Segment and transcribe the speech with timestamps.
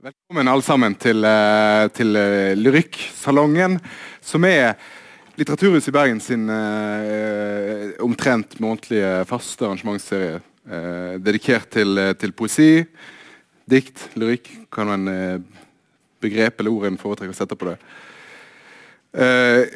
[0.00, 3.74] Velkommen alle sammen til, eh, til eh, Lyrikksalongen,
[4.24, 4.78] som er
[5.36, 10.38] Litteraturhuset i Bergen sin eh, omtrent månedlige faste arrangementsserie.
[10.64, 12.86] Eh, dedikert til, eh, til poesi,
[13.68, 14.48] dikt, lyrikk.
[14.72, 15.36] Kan man eh,
[16.24, 17.76] begrep eller ord en foretrekker å sette på det.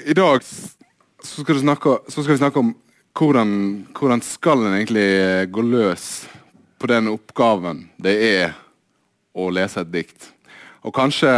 [0.08, 2.72] I dag så skal, snakke, så skal vi snakke om
[3.12, 3.56] hvordan,
[3.92, 5.08] hvordan skal en egentlig
[5.52, 6.12] gå løs
[6.80, 8.54] på den oppgaven det er
[9.34, 10.30] å lese et dikt.
[10.84, 11.32] Og kanskje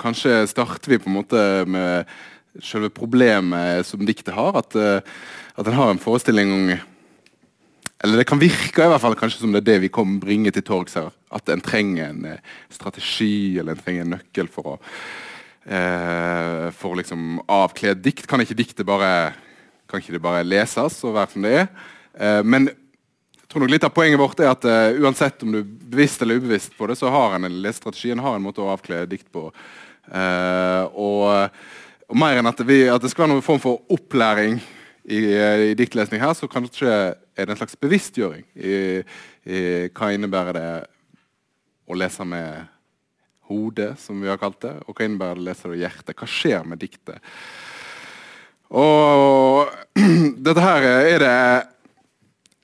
[0.00, 2.08] Kanskje starter vi på en måte med
[2.64, 4.56] selve problemet som diktet har.
[4.56, 5.02] At, eh,
[5.56, 6.78] at en har en forestilling
[8.02, 10.50] Eller det kan virke i hvert fall kanskje som det er det vi kommer bringe
[10.50, 11.10] til torgs her.
[11.30, 14.76] At en trenger en eh, strategi eller en trenger en nøkkel for å
[15.68, 18.26] eh, For liksom avkle dikt.
[18.26, 19.34] Kan ikke diktet bare
[19.86, 21.68] Kan ikke det bare leses og være som det er?
[22.16, 22.70] Eh, men
[23.50, 26.38] tror nok litt av Poenget vårt er at uh, uansett om du er bevisst eller
[26.38, 29.30] ubevisst på det, så har en en lesestrategi, en har en måte å avkle dikt
[29.34, 29.48] på.
[30.10, 31.56] Uh, og,
[32.10, 34.60] og mer enn at, vi, at det skal være noen form for opplæring
[35.10, 38.76] i, eh, i diktlesning her, så kanskje er det en slags bevisstgjøring i,
[39.48, 39.62] i
[39.96, 40.68] hva innebærer det
[41.90, 42.68] å lese med
[43.50, 46.14] hodet, som vi har kalt det, og hva innebærer det å lese med hjertet.
[46.14, 47.32] Hva skjer med diktet?
[48.70, 49.72] Og
[50.46, 51.36] dette her er det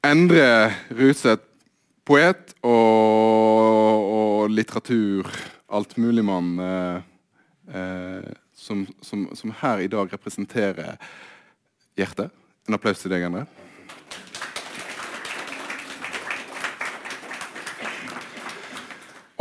[0.06, 1.42] Endre Ruseth,
[2.06, 5.26] poet og, og litteratur,
[5.66, 6.98] altmuligmann, eh,
[7.74, 10.94] eh, som, som, som her i dag representerer
[11.98, 12.30] hjertet.
[12.68, 13.46] En applaus til deg, Endre.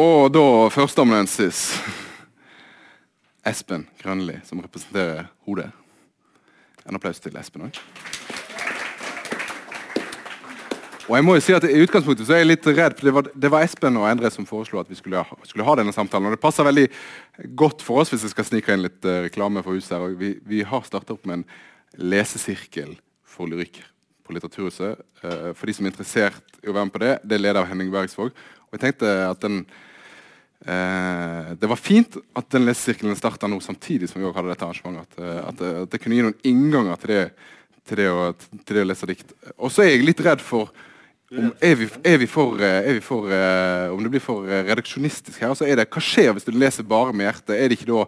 [0.01, 1.67] Og da førsteamanuensis
[3.45, 5.69] Espen Grønli, som representerer hodet.
[6.89, 7.83] En applaus til Espen òg.
[11.05, 13.11] Og jeg må jo si at I utgangspunktet så er jeg litt redd, for det
[13.13, 15.93] var, det var Espen og Endre som foreslo at vi skulle ha, skulle ha denne
[15.93, 16.31] samtalen.
[16.31, 16.85] Og Det passer veldig
[17.61, 19.93] godt for oss hvis jeg skal snike inn litt uh, reklame for huset.
[19.93, 20.15] her.
[20.17, 21.45] Vi, vi har starta opp med en
[22.15, 23.83] lesesirkel for lyrikk
[24.25, 25.03] på Litteraturhuset.
[25.21, 27.61] Uh, for de som er interessert i å være med på det, det er leder
[27.61, 28.33] av Henning Bergsvåg.
[28.65, 29.61] Og jeg tenkte at den
[30.65, 34.71] uh, Det var fint at den lesesirkelen starta nå samtidig som vi også hadde dette
[34.71, 35.21] arrangementet.
[35.21, 37.23] At, uh, at, at det kunne gi noen innganger til det,
[37.85, 38.27] til det, å,
[38.65, 39.37] til det å lese dikt.
[39.59, 40.73] Og så er jeg litt redd for
[41.31, 44.45] om, er, vi, er vi for, eh, er vi for uh, Om det blir for
[44.45, 47.55] eh, reduksjonistisk her, så er det Hva skjer hvis du leser bare med hjertet?
[47.57, 48.03] Er det ikke da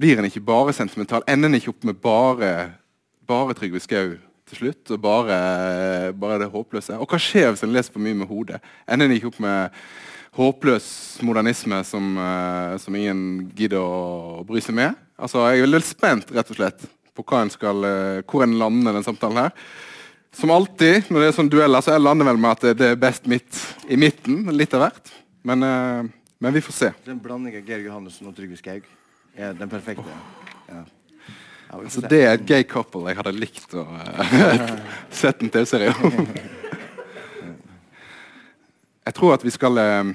[0.00, 1.24] Blir en ikke bare sentimental?
[1.24, 2.52] Ender en ikke opp med bare,
[3.26, 4.12] bare Trygve Skau
[4.50, 4.84] til slutt?
[4.92, 5.40] Og bare,
[6.12, 7.00] bare det håpløse?
[7.00, 8.60] Og hva skjer hvis en leser for mye med hodet?
[8.86, 9.80] Ender en ikke opp med
[10.36, 10.86] håpløs
[11.26, 14.94] modernisme som, uh, som ingen gidder å bry seg med?
[15.18, 16.86] Altså, Jeg er veldig spent rett og slett
[17.16, 19.56] på hva en skal, uh, hvor en lander den samtalen her.
[20.32, 22.96] Som alltid når det er sånn dueller, så jeg lander vel med at det- er
[22.96, 23.58] best midt
[23.88, 24.46] i midten.
[24.54, 25.10] Litt av hvert.
[25.42, 26.04] Men, eh,
[26.40, 26.92] men vi får se.
[27.04, 28.82] Den blanding av Geir Johannessen og Trygve Skaug
[29.36, 30.04] er den perfekte.
[30.68, 30.84] Ja.
[31.70, 32.08] Ja, vi får Altså, se.
[32.08, 34.78] det er et gay couple jeg hadde likt å uh,
[35.10, 36.26] sett en TV-serie om.
[39.06, 40.10] Jeg tror at vi skal eh,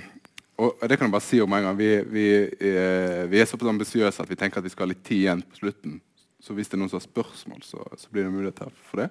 [0.58, 1.78] Og det kan jeg bare si om en gang.
[1.78, 2.26] Vi, vi,
[2.60, 5.42] eh, vi er såpass ambisiøse at vi tenker at vi skal ha litt tid igjen
[5.44, 5.98] på slutten.
[6.40, 9.02] Så hvis det er noen som har spørsmål, så, så blir det mulighet her for
[9.02, 9.10] det.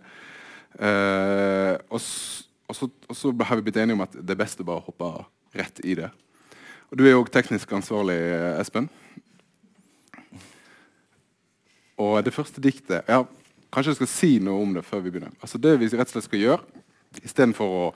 [0.78, 4.66] Eh, og, så, og så har vi blitt enige om at det er best å
[4.66, 5.10] bare hoppe
[5.54, 6.10] rett i det.
[6.90, 8.88] Og Du er jo òg teknisk ansvarlig, eh, Espen.
[12.02, 13.20] Og det første diktet ja,
[13.74, 15.34] Kanskje jeg skal si noe om det før vi begynner.
[15.42, 16.82] Altså Det vi rett og slett skal gjøre,
[17.26, 17.86] istedenfor å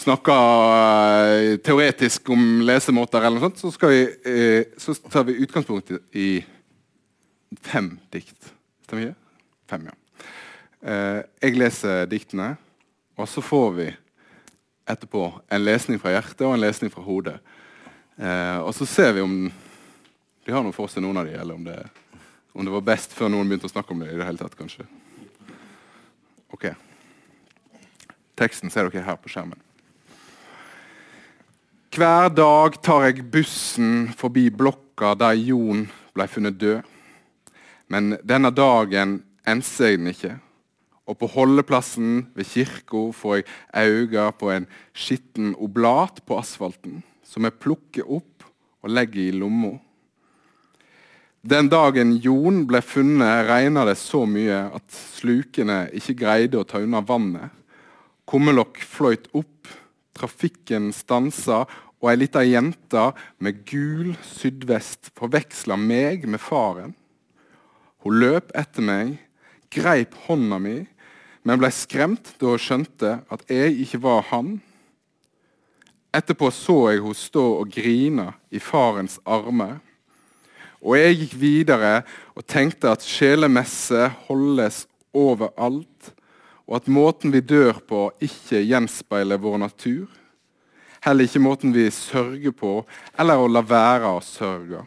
[0.00, 5.90] snakke uh, teoretisk om lesemåter, eller noe sånt, så, vi, uh, så tar vi utgangspunkt
[6.14, 6.42] i-
[7.66, 8.50] fem dikt.
[8.86, 9.14] Stemmer det?
[9.70, 9.94] Fem, ja.
[10.80, 12.54] Eh, jeg leser diktene,
[13.20, 13.88] og så får vi
[14.88, 17.36] etterpå en lesning fra hjertet og en lesning fra hodet.
[18.16, 19.34] Eh, og så ser vi om
[20.44, 21.76] de har noe for seg, noen av de, eller om det,
[22.56, 24.56] om det var best før noen begynte å snakke om det i det hele tatt,
[24.56, 24.88] kanskje.
[26.50, 26.70] Ok.
[28.40, 29.60] Teksten ser dere her på skjermen.
[31.90, 36.86] Hver dag tar jeg bussen forbi blokka der Jon ble funnet død.
[37.90, 40.38] Men denne dagen enser jeg den ikke.
[41.10, 47.46] Og på holdeplassen ved kirka får jeg øyne på en skitten oblat på asfalten, som
[47.46, 48.46] jeg plukker opp
[48.84, 49.74] og legger i lomma.
[51.40, 56.82] Den dagen Jon ble funnet, regna det så mye at slukene ikke greide å ta
[56.84, 57.48] unna vannet.
[58.28, 59.70] Kummelokk fløyt opp,
[60.14, 61.64] trafikken stansa,
[62.00, 63.06] og ei lita jente
[63.44, 66.94] med gul sydvest forveksla meg med faren.
[68.04, 69.16] Hun løp etter meg,
[69.72, 70.76] greip hånda mi,
[71.46, 74.58] men ble skremt da hun skjønte at jeg ikke var han.
[76.12, 79.78] Etterpå så jeg henne stå og grine i farens armer.
[80.80, 81.92] Og jeg gikk videre
[82.34, 86.14] og tenkte at sjelemesse holdes overalt,
[86.70, 90.06] og at måten vi dør på, ikke gjenspeiler vår natur.
[91.04, 92.72] Heller ikke måten vi sørger på,
[93.18, 94.84] eller å la være å sørge.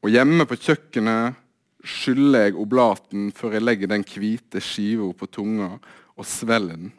[0.00, 1.38] Og hjemme på kjøkkenet
[1.86, 5.72] skyller jeg oblaten før jeg legger den hvite skiva på tunga
[6.16, 6.92] og svelger den.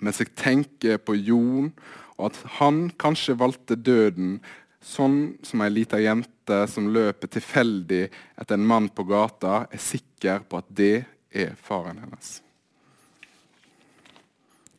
[0.00, 1.68] Mens jeg tenker på Jon,
[2.16, 4.38] og at han kanskje valgte døden
[4.80, 10.46] sånn som ei lita jente som løper tilfeldig etter en mann på gata, er sikker
[10.48, 10.94] på at det
[11.30, 12.38] er faren hennes.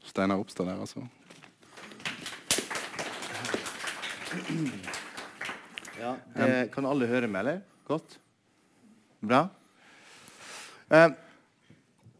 [0.09, 1.05] Steinar Opstad der, altså.
[6.01, 7.61] Ja, det kan alle høre med, eller?
[7.87, 8.17] Godt?
[9.21, 9.43] Bra.
[10.89, 11.11] Eh,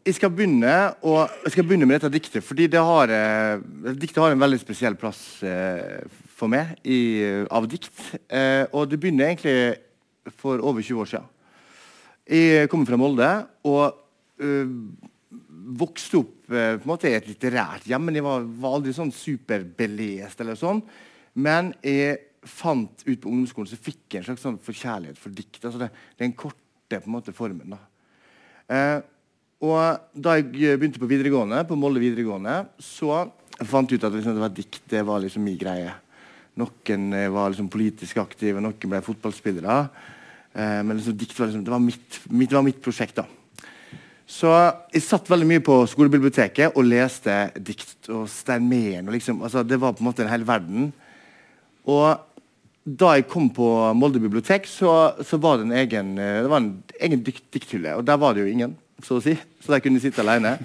[0.06, 3.58] jeg, skal og, jeg skal begynne med dette diktet, fordi det har, eh,
[3.98, 7.90] diktet har en veldig spesiell plass eh, for meg i, av dikt.
[8.30, 11.30] Eh, og det begynner egentlig for over 20 år siden.
[12.22, 13.30] Jeg kommer fra Molde
[13.66, 13.98] og
[14.38, 14.70] øh,
[15.82, 18.06] vokste opp øh, på en måte i et litterært hjem.
[18.06, 20.38] Men jeg var, var aldri sånn superbelest.
[20.40, 20.84] eller sånn.
[21.34, 25.64] Men jeg fant ut på ungdomsskolen så fikk jeg en slags sånn forkjærlighet for dikt.
[25.64, 26.34] altså det, Den
[26.92, 27.76] korte på en måte formen.
[28.68, 29.00] Eh,
[29.62, 33.30] og da jeg begynte på videregående, på Molde videregående, så
[33.62, 35.92] fant jeg ut at liksom, det var dikt det var liksom min greie.
[36.58, 39.76] Noen var liksom politisk aktive, noen ble fotballspillere.
[40.52, 43.22] Eh, men liksom, dikt var, liksom, det, var mitt, mitt, var mitt prosjekt.
[43.22, 43.26] da.
[44.26, 44.50] Så
[44.94, 49.10] jeg satt veldig mye på skolebiblioteket og leste dikt og Stein Mehn.
[49.12, 50.90] Liksom, altså, det var på en måte en hel verden.
[51.86, 52.31] Og
[52.82, 56.62] da jeg kom på Molde bibliotek, så, så var det en egen, eh, det var
[56.62, 57.94] en egen dikt, dikthylle.
[57.98, 59.36] Og der var det jo ingen, så å si.
[59.62, 60.56] Så der kunne jeg sitte alene.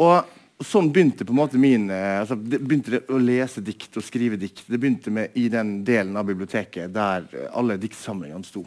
[0.00, 4.36] Og sånn begynte på en måte min altså, det begynte å lese dikt og skrive
[4.40, 4.66] dikt.
[4.66, 8.64] Det begynte med i den delen av biblioteket der alle diktsamlingene sto.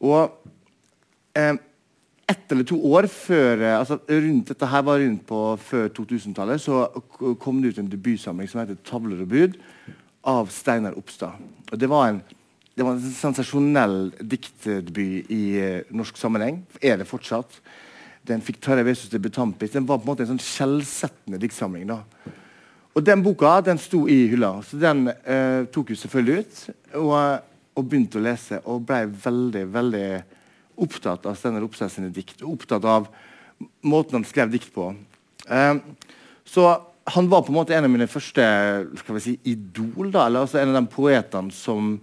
[0.00, 0.20] Og
[1.36, 1.56] eh,
[2.30, 6.62] ett eller to år før eh, altså rundt, Dette her var rundt på før 2000-tallet.
[6.62, 6.84] Så
[7.42, 9.58] kom det ut en debutsamling som heter 'Tavler og bud'
[10.26, 11.38] av Steinar Opstad.
[11.70, 12.22] Og Det var en,
[12.74, 16.62] det var en sensasjonell diktdebut i uh, norsk sammenheng.
[16.82, 17.60] Er det fortsatt.
[18.26, 19.72] Den fikk Tarjei Vesaas debutantpris.
[19.72, 21.88] Den var på en måte en sånn skjellsettende diktsamling.
[21.88, 22.02] da.
[22.94, 26.66] Og Den boka den sto i hylla, så den uh, tok jo selvfølgelig ut.
[27.00, 27.16] Og
[27.78, 30.06] og begynte å lese og ble veldig veldig
[30.80, 32.42] opptatt av Steinar Opseth sine dikt.
[32.46, 33.08] Opptatt av
[33.84, 34.90] måten han skrev dikt på.
[35.46, 35.80] Uh,
[36.48, 36.66] så
[37.10, 38.44] han var på en måte en av mine første
[39.00, 40.10] skal vi si, idol.
[40.12, 41.94] da, eller altså En av de poetene som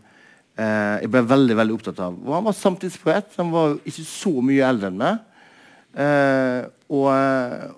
[0.58, 2.18] eh, jeg ble veldig veldig opptatt av.
[2.26, 3.38] Og Han var samtidspoet.
[3.38, 5.22] Han var ikke så mye eldre enn meg.
[5.98, 7.08] Eh, og,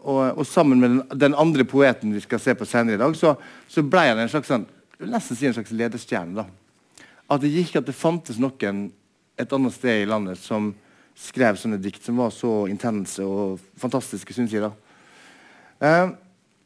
[0.03, 3.15] og, og, sammen med den, den, andre poeten vi skal se på senere i dag,
[3.17, 3.35] så,
[3.69, 4.67] så ble han en slags, sånn,
[5.01, 6.43] nesten si en slags ledestjerne.
[6.43, 6.49] da
[7.29, 8.87] at det gikk at det fantes noen
[9.39, 10.71] et annet sted i landet som
[11.19, 14.63] skrev sånne dikt som var så intense og fantastiske, syns jeg.
[14.63, 14.71] da.
[15.79, 16.11] Eh,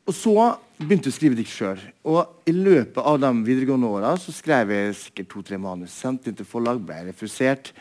[0.03, 0.33] og så
[0.81, 1.81] begynte jeg å skrive dikt sjøl.
[2.11, 5.95] Og i løpet av de videregående åra skrev jeg sikkert to-tre manus.
[5.95, 7.71] Sendte inn til forlag, ble refusert.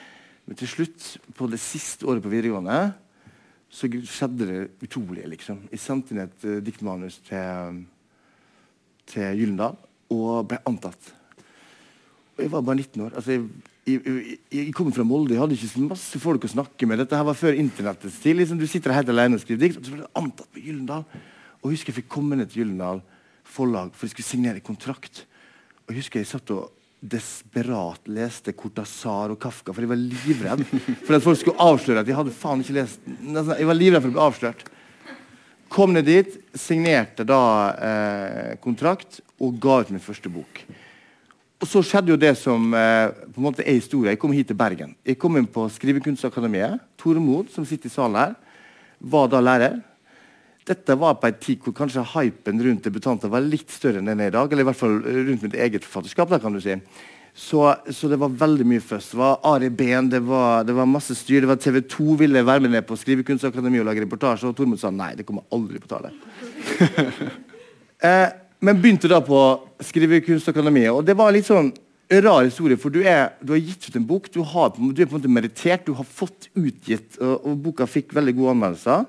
[0.46, 2.92] Men til slutt, på det siste året på videregående,
[3.72, 5.32] så skjedde det utrolige.
[5.32, 5.64] liksom.
[5.72, 7.82] Jeg sendte inn et uh, diktmanus til,
[9.10, 9.78] til Gyllendal
[10.12, 11.12] og ble antatt.
[12.36, 13.18] Og Jeg var bare 19 år.
[13.18, 16.86] Altså, jeg, jeg, jeg, kom fra Molde, jeg hadde ikke så masse folk å snakke
[16.86, 17.02] med.
[17.02, 18.38] Dette her var før internettets tid.
[18.38, 19.80] Liksom, du sitter helt alene og skriver dikt.
[19.80, 21.06] Og så ble det antatt på Gyllendal.
[21.62, 23.02] Og jeg husker jeg fikk komme ned til Gyllendal
[23.46, 25.24] forlag for jeg skulle signere kontrakt.
[25.86, 26.70] Og jeg husker jeg satt og
[27.02, 30.62] desperat leste Cortazar og Kafka, for jeg var livredd
[31.06, 34.12] for at folk skulle avsløre at jeg hadde faen ikke lest Jeg var livredd for
[34.12, 34.62] å bli avslørt.
[35.72, 37.42] Kom ned dit, signerte da
[37.74, 40.62] eh, kontrakt og ga ut min første bok.
[41.62, 44.12] Og så skjedde jo det som eh, på en måte er historie.
[44.12, 44.92] Jeg kom hit til Bergen.
[45.06, 46.82] Jeg kom inn på Skrivekunstakademiet.
[47.00, 48.36] Tore Mod, som sitter i salen her,
[48.98, 49.80] var da lærer.
[50.68, 54.20] Dette var på en tid hvor kanskje hypen rundt debutanter var litt større enn den
[54.22, 54.52] er i dag.
[54.52, 56.30] Eller i hvert fall rundt mitt eget forfatterskap.
[56.30, 56.76] da kan du si.
[57.34, 59.14] Så, så, det var veldig mye først.
[59.14, 61.40] Det var Ari Behn, det det var masse styr.
[61.40, 64.78] Det var TV 2 ville være med ned på Skrivekunstakademiet og lage reportasje, og Tormod
[64.78, 66.12] sa nei, det kommer aldri på tale.
[68.08, 68.28] eh,
[68.60, 69.40] men begynte da på
[69.80, 70.92] Skrivekunstakademiet.
[70.92, 71.72] Og det var litt sånn
[72.12, 74.28] rar historie, for du, er, du, har gitt ut en bok.
[74.30, 77.88] Du, har, du, er på en måte meritert, du har fått utgitt, og, og boka
[77.88, 79.08] fikk veldig gode anmeldelser.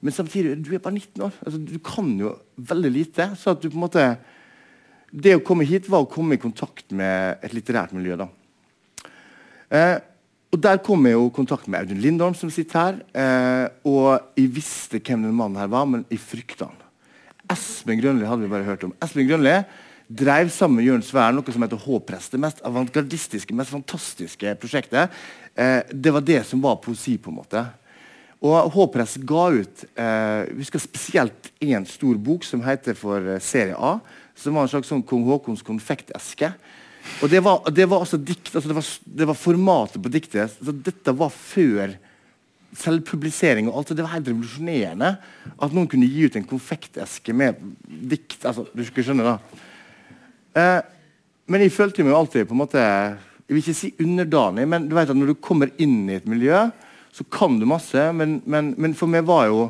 [0.00, 1.32] Men samtidig, du er bare 19 år.
[1.44, 3.30] Altså, du kan jo veldig lite.
[3.36, 4.16] så at du på en måte
[5.12, 8.16] Det å komme hit var å komme i kontakt med et litterært miljø.
[8.16, 8.28] da.
[9.70, 9.98] Eh,
[10.52, 12.94] og Der kom jeg jo i kontakt med Audun Lindholm, som sitter her.
[13.14, 16.78] Eh, og jeg visste hvem den mannen her var, men jeg frykta han
[17.50, 18.94] Espen Grønli hadde vi bare hørt om.
[19.02, 19.56] Espen Grønli
[20.10, 22.28] drev sammen med Jørn Sværen noe som heter H-press.
[22.30, 25.10] Det mest avantgardistiske, mest fantastiske prosjektet.
[25.54, 27.64] Eh, det var det som var poesi, på en måte.
[28.40, 33.76] Og H-press ga ut eh, vi spesielt én stor bok som heter for eh, Serie
[33.76, 33.98] A.
[34.38, 36.48] Som var en slags sånn kong Haakons konfekteske.
[37.20, 38.86] Og det var, det var altså dikt, altså det, var,
[39.20, 40.56] det var formatet på diktet.
[40.60, 41.96] Altså dette var før
[42.80, 43.92] selvpublisering og alt.
[43.96, 45.10] Det var helt revolusjonerende
[45.60, 48.40] at noen kunne gi ut en konfekteske med dikt.
[48.44, 49.36] altså, du skal skjønne da.
[50.60, 50.78] Eh,
[51.50, 54.94] men jeg følte meg alltid på en måte Jeg vil ikke si underdanig, men du
[54.94, 56.68] vet at når du kommer inn i et miljø,
[57.12, 58.06] så kan du masse.
[58.16, 59.68] Men, men, men for meg var jo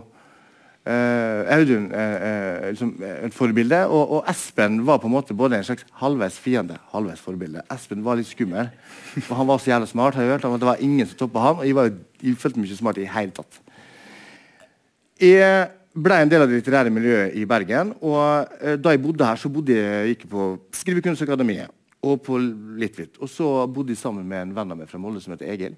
[0.81, 3.83] Uh, Audun uh, liksom, et forbilde.
[3.93, 7.61] Og, og, Espen var på en måte både en slags halvveis fiende halvveis forbilde.
[7.75, 8.71] Espen var litt skummel.
[9.27, 10.17] Og han var så jævla smart.
[10.17, 11.59] har jeg hørt, Det var ingen som toppa han.
[11.61, 11.91] Og jeg, var,
[12.23, 13.61] jeg følte meg ikke smart i det hele tatt.
[15.21, 15.69] Jeg
[16.01, 17.93] ble en del av det litterære miljøet i Bergen.
[18.01, 20.47] Og uh, da jeg bodde her, så bodde jeg ikke på
[20.81, 21.77] Skrivekunstakademiet
[22.09, 22.41] og på
[22.81, 23.21] Litvit.
[23.21, 25.77] Og så bodde jeg sammen med en venn av meg fra Molde som heter Egil.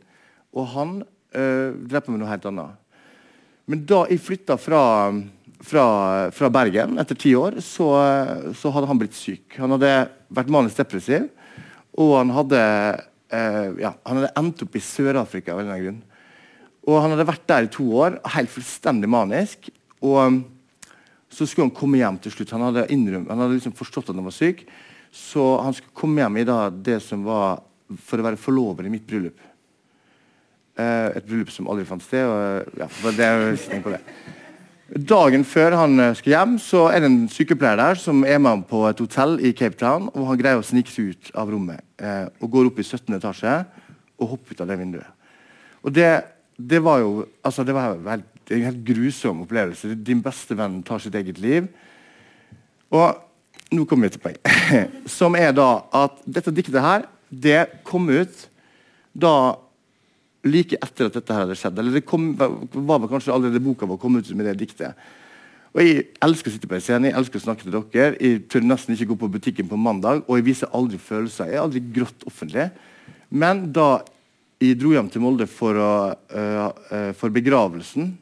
[0.55, 1.01] Og han
[1.37, 2.79] uh, drev på med noe helt annet.
[3.71, 4.83] Men da jeg flytta fra,
[5.63, 5.85] fra,
[6.35, 7.89] fra, Bergen etter ti år, så,
[8.59, 9.59] så, hadde han blitt syk.
[9.63, 9.93] Han hadde
[10.35, 11.29] vært manisk depressiv,
[11.95, 12.63] og han hadde,
[13.33, 15.55] uh, ja, han hadde endt opp i Sør-Afrika.
[15.55, 16.01] av en grunn.
[16.83, 19.69] Og Han hadde vært der i to år, helt fullstendig manisk.
[20.03, 20.43] Og
[21.33, 22.53] så skulle han komme hjem til slutt.
[22.57, 24.65] Han hadde, innrøm, han hadde liksom forstått at han var syk,
[25.13, 27.63] så han skulle komme hjem i da, det som var
[28.03, 29.39] for å være forlover i mitt bryllup.
[30.73, 32.25] Uh, et bryllup som aldri fant sted.
[32.25, 34.01] Og, ja, det er på det.
[35.09, 38.65] Dagen før han uh, skal hjem, så er det en sykepleier der som er med
[38.71, 40.09] på et hotell i Cape Town.
[40.13, 43.13] og Han greier å snike seg ut av rommet uh, og går opp i 17.
[43.19, 43.57] etasje
[44.17, 45.19] og hopper ut av det vinduet.
[45.83, 46.11] Og det,
[46.57, 49.93] det var jo altså det var en helt grusom opplevelse.
[49.97, 51.69] Din beste venn tar sitt eget liv.
[52.93, 53.21] Og
[53.73, 58.49] nå kommer vi til poenget, Som er da at dette diktet her, det kom ut
[59.13, 59.57] da
[60.45, 61.79] like etter at dette her hadde skjedd.
[61.79, 64.99] Eller det kom, var kanskje allerede boka var kommet ut med det diktet.
[65.73, 68.17] Og Jeg elsker å sitte på en scene, jeg elsker å snakke til dere.
[68.21, 71.49] Jeg tør nesten ikke gå på butikken på mandag, og jeg viser aldri følelser.
[71.49, 72.67] Jeg er aldri grått offentlig.
[73.33, 74.03] Men da
[74.63, 78.13] jeg dro hjem til Molde for, å, uh, uh, for begravelsen,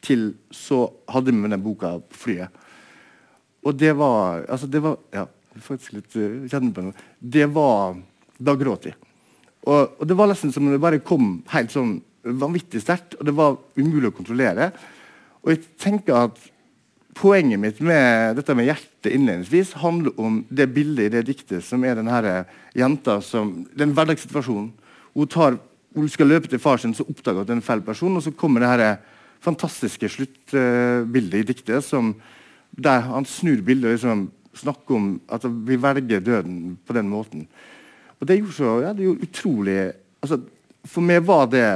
[0.00, 2.62] til, så hadde vi med den boka på flyet.
[3.66, 5.26] Og det var altså det var, ja,
[5.60, 7.08] faktisk litt uh, på noe.
[7.18, 7.98] Det var
[8.40, 8.96] Da gråt jeg.
[9.66, 13.28] Og, og, det var nesten som om det bare kom helt sånn vanvittig sterkt, og
[13.28, 14.70] det var umulig å kontrollere.
[15.44, 16.40] Og jeg tenker at
[17.20, 21.82] Poenget mitt med dette med hjertet innledningsvis handler om det bildet i det diktet som
[21.84, 22.44] er denne
[22.76, 24.70] jenta som Den hverdagssituasjonen.
[25.16, 25.58] Hun, tar,
[25.96, 28.14] hun skal løpe til far sin, så oppdager hun at det er en feil person,
[28.16, 28.84] og så kommer det her
[29.42, 32.14] fantastiske sluttbildet i diktet som,
[32.70, 34.24] der han snur bildet og liksom
[34.60, 37.48] snakker om at vi velger døden på den måten.
[38.20, 39.78] Og det gjorde, så, ja, det gjorde utrolig
[40.20, 40.40] altså,
[40.84, 41.66] For meg var det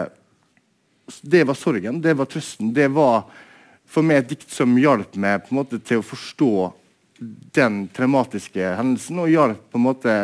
[1.25, 2.73] Det var sorgen, det var trøsten.
[2.77, 3.25] Det var
[3.95, 6.55] for meg et dikt som hjalp meg på en måte til å forstå
[7.55, 10.15] den traumatiske hendelsen, og hjalp på en måte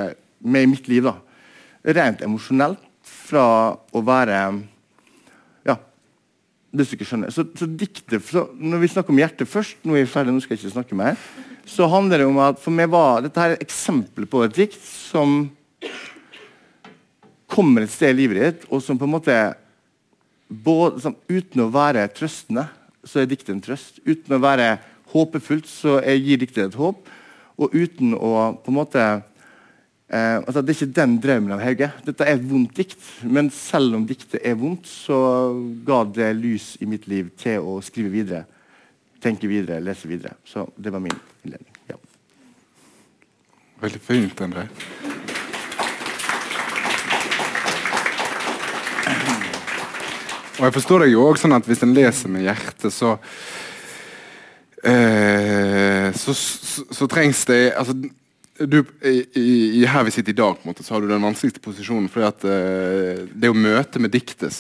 [0.41, 1.05] meg i mitt liv.
[1.05, 1.15] da.
[1.85, 2.81] Rent emosjonelt.
[3.31, 3.45] Fra
[3.93, 4.41] å være
[5.69, 5.77] Ja,
[6.73, 7.31] hvis du ikke skjønner.
[7.31, 10.43] Så, så diktet, så Når vi snakker om hjertet først, nå er jeg ferdig, nå
[10.43, 11.21] skal jeg ikke snakke mer,
[11.69, 14.81] så handler det om at for meg var dette her et eksempel på et dikt
[14.83, 15.45] som
[17.51, 19.39] kommer et sted i livet ditt, og som på en måte
[20.51, 22.67] både, som, Uten å være trøstende,
[23.07, 24.01] så er diktet en trøst.
[24.05, 24.75] Uten å være
[25.15, 27.09] håpefullt, så er, gir diktet et håp.
[27.61, 31.91] Og uten å på en måte eh, altså Det er ikke den drømmen av Hauge.
[32.07, 35.19] Dette er et vondt dikt, men selv om diktet er vondt, så
[35.87, 38.45] ga det lys i mitt liv til å skrive videre,
[39.21, 40.37] tenke videre, lese videre.
[40.49, 41.77] Så det var min innledning.
[41.91, 42.01] Ja.
[43.81, 44.69] Veldig fint, André.
[50.61, 53.15] Og jeg forstår deg jo også sånn at hvis en leser med hjertet, så
[54.85, 57.97] eh, så, så, så, trengs det altså,
[58.61, 61.25] du, i, i, Her vi sitter i dag, på en måte, så har du den
[61.25, 62.11] vanskeligste posisjonen.
[62.13, 64.53] fordi at eh, det å møte med diktet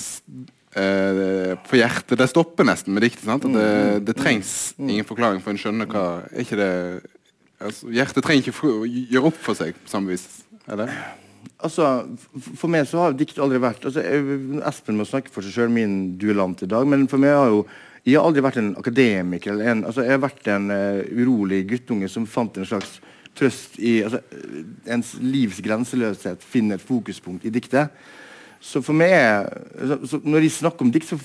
[0.73, 3.27] eh, for hjertet Det stopper nesten med diktet.
[3.29, 3.45] sant?
[3.45, 4.05] Det, mm.
[4.09, 4.89] det trengs mm.
[4.89, 6.75] ingen forklaring, for en skjønner hva er ikke det,
[7.61, 10.31] altså, Hjertet trenger ikke å gjøre opp for seg på samme vis.
[10.65, 10.97] eller?
[11.67, 11.91] Altså,
[12.57, 14.03] For meg så har dikt aldri vært altså,
[14.69, 16.89] Espen må snakke for seg sjøl, min duellant i dag.
[16.89, 17.63] Men for meg har jo
[18.01, 19.59] jeg har aldri vært en akademiker.
[19.61, 22.97] En, altså, jeg har vært en uh, urolig guttunge som fant en slags
[23.37, 24.23] trøst i altså,
[24.89, 27.93] Ens livs grenseløshet finner et fokuspunkt i diktet.
[28.61, 31.21] Så for meg så, så Når jeg snakker om dikt, så,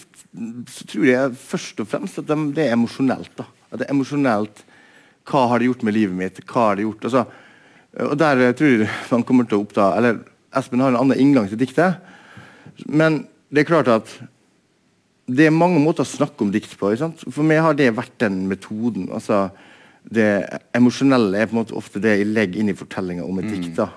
[0.72, 3.32] så, tror jeg først og fremst at de, det er emosjonelt.
[3.40, 3.48] da.
[3.72, 4.66] At det er emosjonelt
[5.26, 6.40] hva har det gjort med livet mitt?
[6.46, 7.08] Hva har det gjort?
[7.08, 7.24] Altså,
[8.04, 10.20] og der eh, tror jeg man kommer til å oppta Eller
[10.56, 12.00] Espen har en annen inngang til diktet.
[12.88, 14.12] Men det er klart at
[15.26, 16.94] det er mange måter å snakke om dikt på.
[17.26, 19.10] For meg har det vært den metoden.
[19.12, 19.50] altså
[20.00, 20.46] Det
[20.78, 23.54] emosjonelle er på en måte ofte det jeg legger inn i fortellinga om et mm.
[23.58, 23.76] dikt.
[23.82, 23.90] da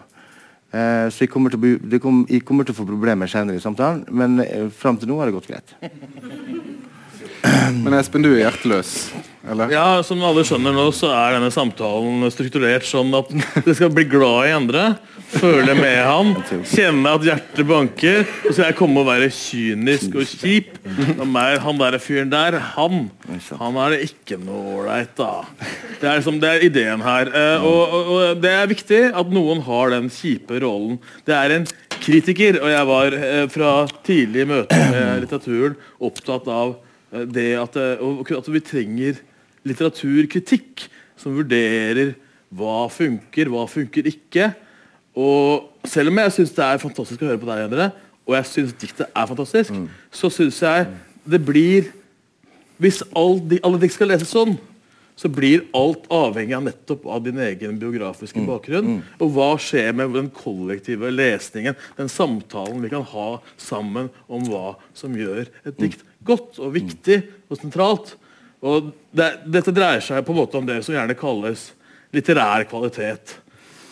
[0.72, 4.02] eh, så jeg kommer, å, kom, jeg kommer til å få problemer senere i samtalen,
[4.10, 5.76] men eh, fram til nå har det gått greit.
[7.84, 8.94] Men Espen, du er hjerteløs?
[9.48, 9.70] Eller?
[9.72, 13.30] Ja, som alle skjønner nå, så er denne samtalen strukturert sånn at
[13.64, 14.82] det skal bli glad i andre,
[15.28, 16.32] føle med han,
[16.68, 18.24] kjenne at hjertet banker.
[18.42, 20.76] Og så skal jeg komme og være kynisk og kjip.
[21.22, 23.06] Meg, han der fyren der, han
[23.58, 25.44] han er det ikke noe ålreit, da.
[25.98, 27.30] Det er, liksom, det er ideen her.
[27.32, 30.98] Eh, og, og, og, det er viktig at noen har den kjipe rollen.
[31.28, 31.68] Det er en
[31.98, 33.72] kritiker, og jeg var eh, fra
[34.06, 35.78] tidlig møte med litteraturen
[36.08, 36.76] opptatt av
[37.10, 39.20] det at, at vi trenger
[39.68, 40.86] litteraturkritikk
[41.18, 42.14] som vurderer
[42.54, 44.50] hva funker, hva funker ikke.
[45.18, 47.90] Og selv om jeg syns det er fantastisk å høre på deg, Endre,
[48.28, 49.86] og jeg syns diktet er fantastisk, mm.
[50.12, 50.90] så syns jeg
[51.28, 51.94] det blir
[52.78, 54.52] Hvis alle, alle dikt skal leses sånn,
[55.18, 58.44] så blir alt avhengig av nettopp av din egen biografiske mm.
[58.46, 58.92] bakgrunn.
[58.92, 59.00] Mm.
[59.18, 63.26] Og hva skjer med den kollektive lesningen, den samtalen vi kan ha
[63.58, 68.14] sammen om hva som gjør et dikt godt og viktig og sentralt.
[68.64, 71.70] Og det, Dette dreier seg på en måte om det som gjerne kalles
[72.14, 73.36] litterær kvalitet.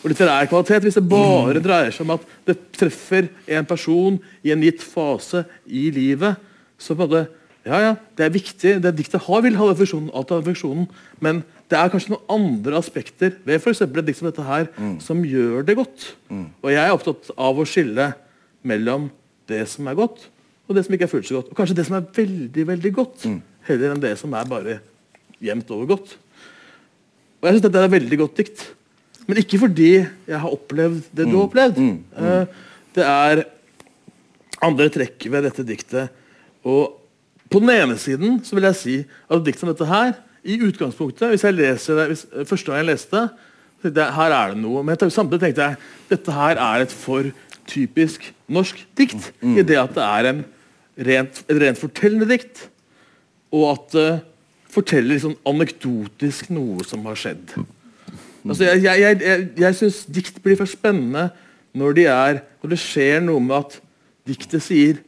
[0.03, 4.53] Og litterær kvalitet, Hvis det bare dreier seg om at det treffer en person i
[4.55, 6.37] en gitt fase i livet,
[6.79, 7.27] så på en måte,
[7.67, 8.83] ja, ja, det er viktig.
[8.83, 10.87] det Diktet har vil ha den funksjonen, alt har den funksjonen,
[11.21, 15.01] men det er kanskje noen andre aspekter ved for et dikt som dette her, mm.
[15.03, 16.13] som gjør det godt.
[16.31, 16.47] Mm.
[16.63, 18.13] Og jeg er opptatt av å skille
[18.63, 19.09] mellom
[19.51, 20.29] det som er godt,
[20.67, 21.53] og det som ikke er fullt så godt.
[21.53, 23.29] Og kanskje det som er veldig, veldig godt.
[23.31, 24.79] Mm heller enn det som er bare
[25.43, 26.15] jevnt over godt.
[27.41, 28.67] Og jeg syns dette er et veldig godt dikt.
[29.27, 31.49] Men ikke fordi jeg har opplevd det du har mm.
[31.49, 31.81] opplevd.
[31.83, 31.97] Mm.
[32.15, 32.29] Mm.
[32.29, 33.43] Uh, det er
[34.67, 36.23] andre trekk ved dette diktet.
[36.67, 36.97] Og
[37.51, 41.33] på den ene siden så vil jeg si at dikt som dette her, i utgangspunktet,
[41.33, 44.85] hvis jeg leser det, hvis, første gang jeg leste jeg, her er det noe.
[44.87, 45.79] Men samtidig tenkte jeg
[46.13, 47.27] dette her er et for
[47.67, 49.33] typisk norsk dikt.
[49.43, 49.57] Mm.
[49.59, 50.45] I det at det er en
[50.97, 52.67] rent, rent fortellende dikt
[53.55, 54.25] og at det uh,
[54.77, 57.55] forteller liksom anekdotisk noe som har skjedd.
[58.45, 61.31] Altså, jeg jeg, jeg, jeg syns dikt blir for spennende
[61.77, 63.79] når, de er, når det skjer noe med at
[64.29, 65.01] diktet sier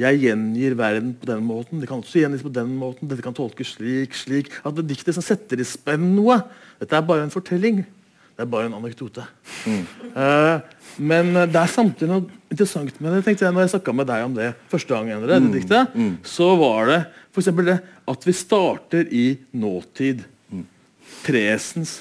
[0.00, 1.80] jeg gjengir verden på den måten.
[1.82, 3.10] Det kan også gjengis på den måten.
[3.10, 4.48] Dette kan tolkes slik, slik.
[4.64, 6.38] At det diktet som setter i spenn noe.
[6.80, 7.82] Dette er bare en fortelling.
[8.32, 9.24] Det er bare en anekdote.
[9.68, 9.82] Mm.
[10.16, 10.60] Uh,
[11.02, 13.24] men det er samtidig noe interessant med det.
[13.26, 15.52] tenkte jeg når jeg snakka med deg om det første gang, Endre, det mm.
[15.56, 16.14] diktet, mm.
[16.26, 17.00] så var det
[17.32, 17.50] f.eks.
[17.68, 17.78] det
[18.12, 20.24] at vi starter i nåtid.
[20.52, 20.64] Mm.
[21.24, 22.00] Presens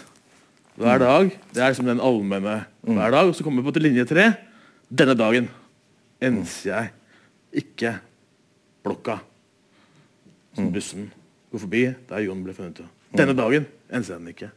[0.80, 1.06] hver mm.
[1.06, 1.36] dag.
[1.54, 2.96] Det er liksom den allmenne mm.
[2.96, 3.32] hver dag.
[3.32, 4.32] Og så kommer vi på til linje tre.
[4.88, 5.50] Denne dagen
[6.22, 7.96] enser jeg ikke
[8.84, 9.20] blokka.
[10.56, 11.08] Som bussen
[11.52, 12.84] går forbi der Jon ble funnet.
[13.16, 14.52] Denne dagen enser jeg den ikke.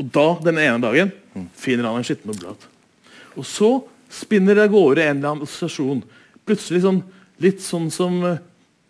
[0.00, 1.10] Og da, den ene dagen,
[1.60, 2.62] finner han en skitten oblat.
[3.36, 3.68] Og så
[4.10, 6.00] spinner det av gårde en eller annen assosiasjon.
[6.48, 7.02] Plutselig sånn,
[7.44, 8.40] litt sånn som uh,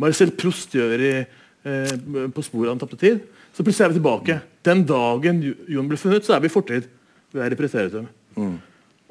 [0.01, 1.91] Marcel Proust gjør i, eh,
[2.33, 3.19] på sporet av den tapte tid.
[3.53, 4.37] Så plutselig er vi tilbake.
[4.65, 6.87] Den dagen Jon ble funnet, så er vi i fortid.
[7.35, 8.07] Vi er i preteritum.
[8.39, 8.55] Mm.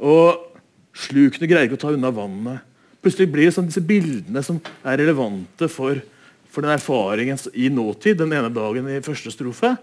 [0.02, 0.58] Og
[0.98, 2.66] slukene greier ikke å ta unna vannet.
[3.04, 6.02] Plutselig blir det sånn disse bildene som er relevante for,
[6.50, 8.18] for den erfaringen i nåtid.
[8.24, 9.76] Den ene dagen i første strofe.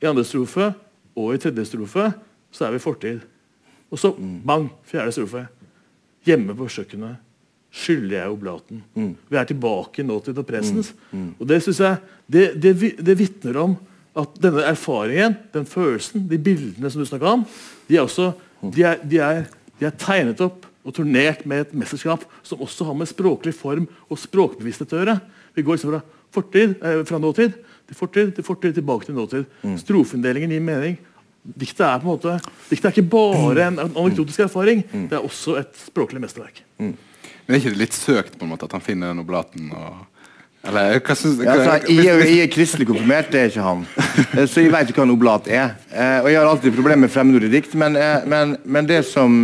[0.00, 0.72] I andre strofe
[1.16, 2.10] og i tredje strofe
[2.54, 3.22] så er vi fortid.
[3.92, 4.12] Og så
[4.46, 5.46] bang, fjerde strofe.
[6.26, 7.22] Hjemme på kjøkkenet
[7.76, 8.80] skylder jeg oblaten.
[8.96, 9.12] Mm.
[9.28, 10.92] Vi er tilbake i nåtid og presens.
[11.10, 11.20] Mm.
[11.20, 11.28] Mm.
[11.40, 12.72] Og Det synes jeg, det, det,
[13.06, 13.76] det vitner om
[14.16, 17.44] at denne erfaringen, den følelsen, de bildene som du snakka om,
[17.88, 18.30] de er, også,
[18.62, 19.44] de, er, de, er,
[19.76, 23.88] de er, tegnet opp og turnert med et mesterskap som også har med språklig form
[24.08, 25.18] og språkbevissthet å gjøre.
[25.56, 26.02] Vi går liksom fra,
[26.32, 29.44] fortid, eh, fra nåtid til fortid, til fortid, tilbake til nåtid.
[29.62, 29.76] Mm.
[29.82, 30.96] Strofeinndelingen gir mening.
[31.46, 32.32] Diktet er på en måte,
[32.66, 35.04] diktet er ikke bare en anekdotisk erfaring, mm.
[35.12, 36.64] det er også et språklig mesterverk.
[36.82, 36.96] Mm.
[37.46, 39.70] Men er ikke det litt søkt på en måte at han finner den oblaten?
[39.70, 40.04] og...
[40.66, 43.84] Eller, hva synes, hva, ja, altså, jeg, jeg, er kristelig konfirmert, det er ikke han.
[44.36, 45.76] Eh, så jeg vet ikke hva en oblat er.
[45.92, 49.04] Eh, og jeg har alltid problemer med fremmedord i dikt, men, eh, men, men, det
[49.06, 49.36] som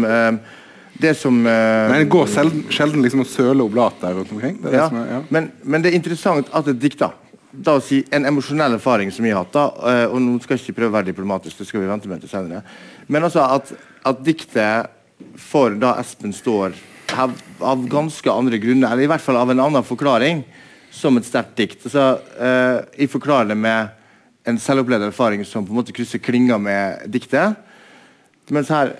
[1.02, 4.58] det som Nei, Det går sjelden, sjelden liksom å søle oblater rundt omkring.
[4.62, 5.20] Det ja, er, ja.
[5.34, 7.02] Men, men, det er interessant at et dikt
[7.52, 9.52] da å si, en emosjonell erfaring som jeg har hatt.
[9.52, 12.08] da, eh, og Nå skal jeg ikke prøve å være diplomatisk, det skal vi vente
[12.08, 12.62] med til senere.
[13.08, 13.72] Men altså at,
[14.04, 14.88] at diktet
[15.36, 16.72] for da Espen står
[17.12, 20.42] av, av, ganske andre grunner, eller i hvert fall av en annen forklaring,
[20.92, 21.84] som et sterkt dikt.
[21.88, 23.92] Altså, uh, jeg forklarer det med
[24.48, 27.56] en selvopplevd erfaring som på en måte krysser klinga med diktet.
[28.52, 28.96] Mens her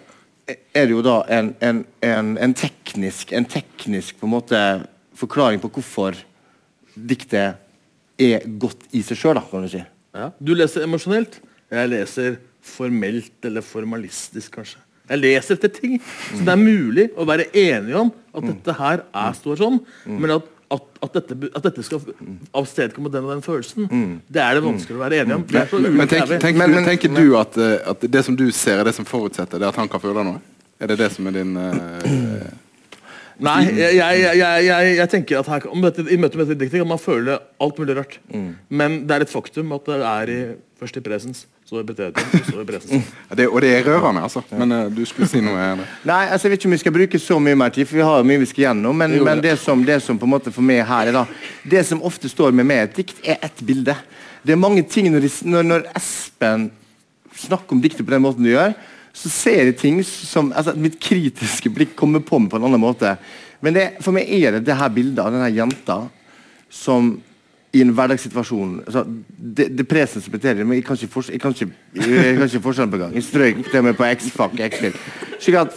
[0.47, 4.63] er det jo da en, en, en, en teknisk, en teknisk på en måte
[5.19, 6.17] forklaring på hvorfor
[6.95, 7.62] diktet
[8.35, 9.83] er godt i seg sjøl, kan du si.
[10.15, 10.31] Ja.
[10.41, 11.39] Du leser emosjonelt.
[11.73, 14.79] Jeg leser formelt eller formalistisk, kanskje.
[15.11, 15.97] Jeg leser etter ting.
[16.31, 20.31] Så det er mulig å være enige om at dette her er står sånn, men
[20.37, 22.05] at, at, at, dette, at dette skal
[22.57, 23.89] avstedkomme den og den følelsen,
[24.33, 25.45] det er det vanskelig å være enig om.
[25.53, 28.79] Er Men tenk, tenk, Men- men- tenker du at, eh, at det som du ser,
[28.81, 30.41] er det som forutsetter det at han kan føle noe?
[30.81, 32.47] Er det det som er din eh,
[33.43, 36.83] Nei, jeg, jeg, jeg, jeg, jeg tenker at her, dette, I møte med dette diktet
[36.83, 38.21] kan man føle alt mulig rart.
[38.71, 40.39] Men det er et faktum at det er i,
[40.79, 43.11] først i presens, så i preteritum, så i presens.
[43.31, 44.43] ja, det, Og det er rørende, altså.
[44.51, 45.57] Men uh, du skulle si noe?
[45.59, 45.87] Erne.
[46.11, 48.07] Nei, altså jeg vet ikke om vi skal bruke så mye mer tid, for vi
[48.07, 48.99] har jo mye vi skal gjennom.
[49.03, 49.51] Men, Jo, men det.
[49.51, 51.27] det, som, det som på en måte for meg her er da
[51.75, 53.97] Det som ofte står med meg i et dikt, er ett bilde.
[54.43, 56.71] Det er mange ting når, når, når Espen
[57.43, 58.75] snakker om diktet på den måten du gjør,
[59.13, 62.81] så ser jeg ting som altså, Mitt kritiske blikk kommer på meg på en annen
[62.81, 63.17] måte.
[63.63, 65.99] Men det, for meg er det det her bildet av denne jenta
[66.73, 67.13] som
[67.73, 71.55] i en hverdagssituasjon altså, Det, det presens beterer men jeg kan ikke, fors- jeg kan
[71.55, 73.15] ikke, jeg forskjellen på gang.
[73.17, 74.59] Jeg strøk det med på X-Fac.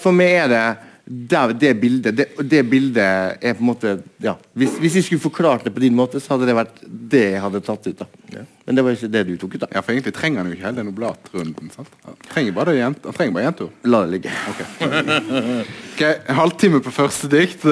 [0.01, 0.65] For meg er det
[1.05, 3.91] der, det bildet det, det bildet er på en måte
[4.23, 7.25] ja, hvis, hvis jeg skulle forklart det på din måte, så hadde det vært det
[7.35, 8.01] jeg hadde tatt ut.
[8.01, 9.61] da Men det var ikke det du tok ut.
[9.61, 11.69] da Ja, for egentlig trenger han jo ikke hele den oblatrunden.
[11.75, 11.89] sant?
[12.05, 13.69] Han trenger bare det jent, han trenger bare jentur.
[13.85, 14.31] La det ligge.
[14.49, 17.65] Ok, En halvtime på første dikt.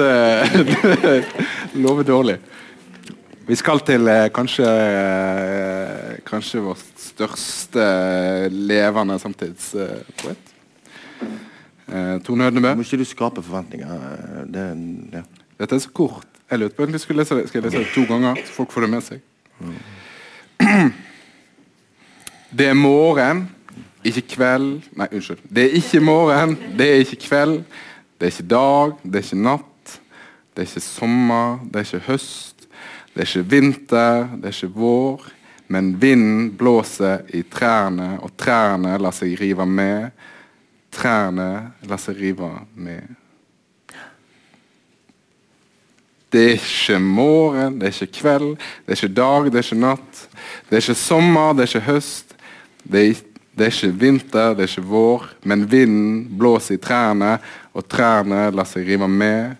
[1.74, 2.36] Lover dårlig.
[3.46, 7.82] Vi skal til eh, kanskje eh, Kanskje vår største
[8.54, 10.54] levende samtidspoet.
[11.90, 12.72] Eh, Tone Hødnebø.
[12.78, 14.46] Må ikke du skape forventninger.
[14.48, 14.64] Det,
[15.18, 15.24] ja.
[15.60, 16.24] Dette er så kort.
[16.50, 17.48] Jeg lurte på om jeg skulle lese det.
[17.50, 19.20] Skal jeg lese det to ganger, så folk får det med seg?
[22.58, 23.48] Det er morgen,
[24.04, 25.40] ikke kveld Nei, unnskyld.
[25.48, 27.56] Det er ikke morgen, det er ikke kveld.
[28.18, 29.94] Det er ikke dag, det er ikke natt.
[30.54, 32.68] Det er ikke sommer, det er ikke høst.
[33.14, 35.26] Det er ikke vinter, det er ikke vår.
[35.74, 40.10] Men vinden blåser i trærne, og trærne lar seg rive med.
[40.94, 41.50] Trærne
[41.88, 43.23] lar seg rive med.
[46.34, 49.76] Det er ikke morgen, det er ikke kveld, det er ikke dag, det er ikke
[49.78, 50.22] natt.
[50.66, 52.34] Det er ikke sommer, det er ikke høst.
[52.82, 53.20] Det er,
[53.54, 55.28] det er ikke vinter, det er ikke vår.
[55.46, 57.36] Men vinden blåser i trærne,
[57.70, 59.54] og trærne lar seg rive med.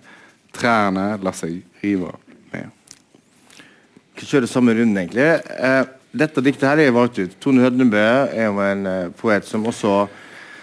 [0.54, 2.10] Trærne lar seg rive
[2.50, 2.74] med.
[4.18, 5.30] Vi kjøre samme runden, egentlig.
[5.54, 7.38] Eh, dette diktet her er valgt ut.
[7.38, 8.02] Tone Hødnebø
[8.34, 10.08] er jo en eh, poet som også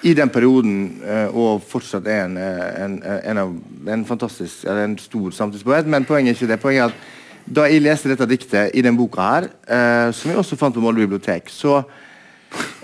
[0.03, 3.51] i den perioden eh, og fortsatt er en, eh, en, en, av,
[3.95, 5.89] en fantastisk, eller en stor samtidspoet.
[5.89, 6.61] Men poenget er ikke det.
[6.63, 10.41] Poenget er at da jeg leste dette diktet i den boka her, eh, som jeg
[10.41, 11.81] også fant på Molde bibliotek, så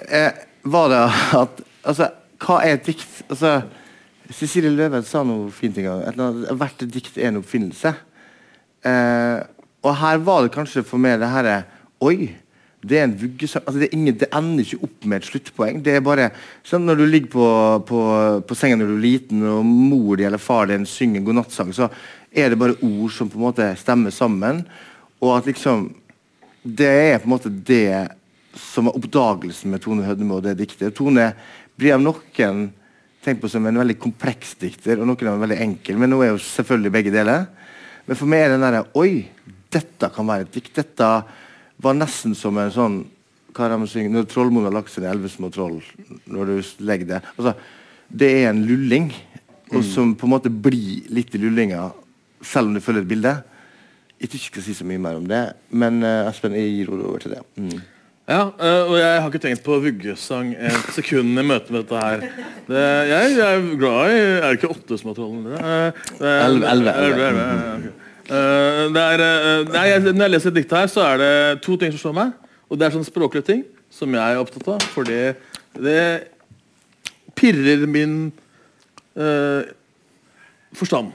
[0.09, 0.31] eh,
[0.67, 1.03] var det
[1.43, 2.09] at Altså,
[2.43, 3.21] hva er et dikt?
[3.31, 3.61] Altså,
[4.35, 6.17] Cecilie Løven sa noe fint en gang.
[6.59, 7.93] Hvert dikt er en oppfinnelse.
[8.83, 9.37] Eh,
[9.87, 11.61] og her var det kanskje for meg det herre
[12.03, 12.27] Oi!
[12.85, 15.79] Det er en vuggesang altså det, er ingen, det ender ikke opp med et sluttpoeng.
[15.83, 16.29] Det er bare
[16.67, 17.47] sånn Når du ligger på,
[17.89, 18.01] på,
[18.45, 21.73] på senga når du er liten, og mor din eller far din synger en godnattsang,
[21.73, 21.89] så
[22.29, 24.61] er det bare ord som på en måte stemmer sammen.
[25.23, 25.89] Og at liksom
[26.61, 28.11] Det er på en måte det
[28.57, 30.95] som var oppdagelsen med Tone Hødnemo og det diktet.
[30.97, 31.31] Tone
[31.77, 32.67] blir av noen
[33.23, 35.97] tenkt på som en veldig kompleks dikter, og noen er veldig enkel.
[35.99, 37.47] Men nå er jo selvfølgelig begge deler.
[38.07, 39.27] Men for meg er den derre Oi,
[39.73, 40.73] dette kan være et dikt.
[40.77, 41.09] Dette
[41.83, 42.97] var nesten som en sånn
[43.57, 44.13] hva man synger?
[44.13, 45.79] Når trollmoen har lagt seg ned, elleve små troll.
[46.29, 47.55] Når du legger det altså,
[48.07, 49.09] Det er en lulling,
[49.73, 51.89] og som på en måte blir litt i lullinga,
[52.39, 53.33] selv om du følger et bilde.
[54.17, 56.71] Jeg tror ikke jeg skal si så mye mer om det, men uh, Espen, jeg
[56.71, 57.41] gir ordet over til det.
[57.59, 57.81] Mm.
[58.27, 61.99] Ja, øh, og jeg har ikke tenkt på vuggesang et sekund i møte med dette
[62.01, 62.25] her.
[62.67, 65.59] Det, jeg, jeg er glad i Er det ikke åtte som har trollene?
[66.19, 67.93] Elleve,
[68.27, 71.77] det er, øh, nei, jeg, når jeg leser et dikt her, så er det to
[71.79, 72.33] ting som slår meg.
[72.67, 73.61] Og det er sånne språklige ting
[73.93, 74.87] som jeg er opptatt av.
[74.91, 75.19] Fordi
[75.79, 76.01] det
[77.37, 78.17] pirrer min
[79.15, 79.61] uh,
[80.75, 81.13] forstand.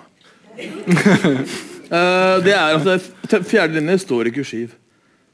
[1.92, 2.96] Det er altså
[3.44, 4.72] fjerde linje står i kursiv.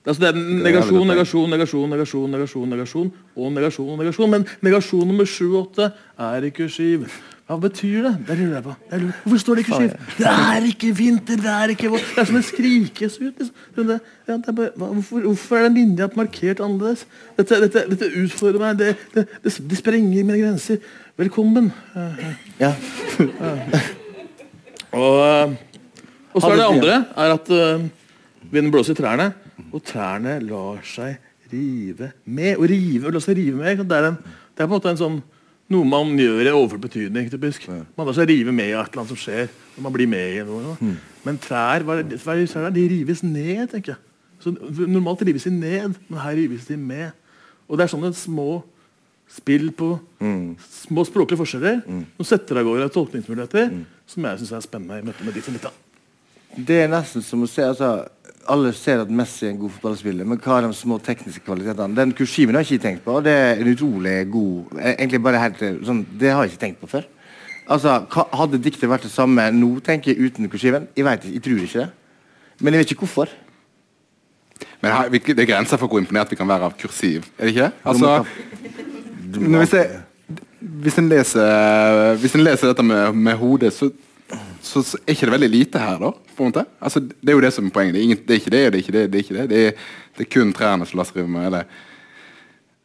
[0.08, 3.98] Altså det er negasjon, negasjon, negasjon, negasjon, negasjon, negasjon og negasjon.
[4.00, 7.06] negasjon, Men negasjon nummer sju og åtte er i kursiv.
[7.48, 8.10] Hva betyr det?
[8.28, 8.72] Det lurer jeg på.
[8.90, 9.20] Jeg lurer.
[9.24, 10.00] Hvorfor står det ikke skift?
[10.18, 12.02] Det er ikke vinter, det er ikke vår.
[12.08, 13.38] Det er som det skrikes ut.
[13.38, 13.86] Liksom.
[13.88, 13.94] Det,
[14.28, 17.06] ja, det bare, hvorfor, hvorfor er den linja markert annerledes?
[17.38, 18.74] Dette, dette, dette utfordrer meg.
[18.82, 20.82] Det, det, det, det sprenger mine grenser.
[21.16, 21.70] Velkommen.
[22.60, 22.74] Ja.
[25.00, 25.56] og, eh,
[26.34, 27.88] og så er det andre er at uh,
[28.52, 29.30] vinden blåser i trærne,
[29.72, 31.16] og trærne lar seg
[31.48, 32.58] rive med.
[32.58, 33.80] Og rive, og la seg rive med.
[33.88, 34.20] Det er, en,
[34.52, 35.20] det er på en måte en sånn
[35.68, 37.30] noe man gjør i overført betydning.
[37.30, 37.68] typisk.
[37.68, 39.48] Man lar seg rive med av et eller annet som skjer.
[39.76, 40.76] når man blir med i noe.
[41.24, 43.96] Men trær hva er det- hva er det- de rives ned, tenker jeg.
[44.40, 44.56] Så
[44.88, 47.12] Normalt rives de ned, men her rives de med.
[47.68, 48.62] Og det er sånne små
[49.28, 50.00] spill på
[50.58, 51.82] små språklige forskjeller
[52.16, 55.52] som setter av gårde tolkningsmuligheter som jeg syns er spennende i møte med de som
[55.54, 55.70] lytter.
[56.56, 58.08] Det er nesten som å se altså,
[58.48, 61.94] Alle ser at Messi er en god fotballspiller, men hva er de små tekniske kvalitetene?
[61.98, 63.18] Den kursiven har jeg ikke tenkt på.
[63.24, 66.62] Det er en utrolig god eh, Egentlig bare helt eh, sånn, Det har jeg ikke
[66.66, 67.04] tenkt på før.
[67.68, 70.88] Altså, hva, Hadde diktet vært det samme nå, tenker jeg, uten kursiven?
[70.96, 71.90] Jeg vet jeg tror ikke det.
[72.64, 73.28] Men jeg vet ikke hvorfor.
[74.82, 77.28] Men her, vi- det er grenser for hvor imponert vi kan være av kursiv.
[77.38, 77.68] Er det ikke?
[77.84, 78.24] Altså,
[79.38, 80.00] når jeg,
[80.60, 83.90] hvis, en leser, hvis en leser dette med, med hodet, så,
[84.62, 86.12] så, så er ikke det veldig lite her, da?
[86.38, 86.64] på en måte.
[86.80, 87.94] Altså, det er jo det som er poenget.
[87.94, 89.04] Det er, ingen, det er ikke det, det er ikke det.
[89.12, 89.46] Det er, ikke det.
[89.50, 89.86] Det er,
[90.18, 91.46] det er kun trærne som lar seg rive med.
[91.50, 91.64] Eller.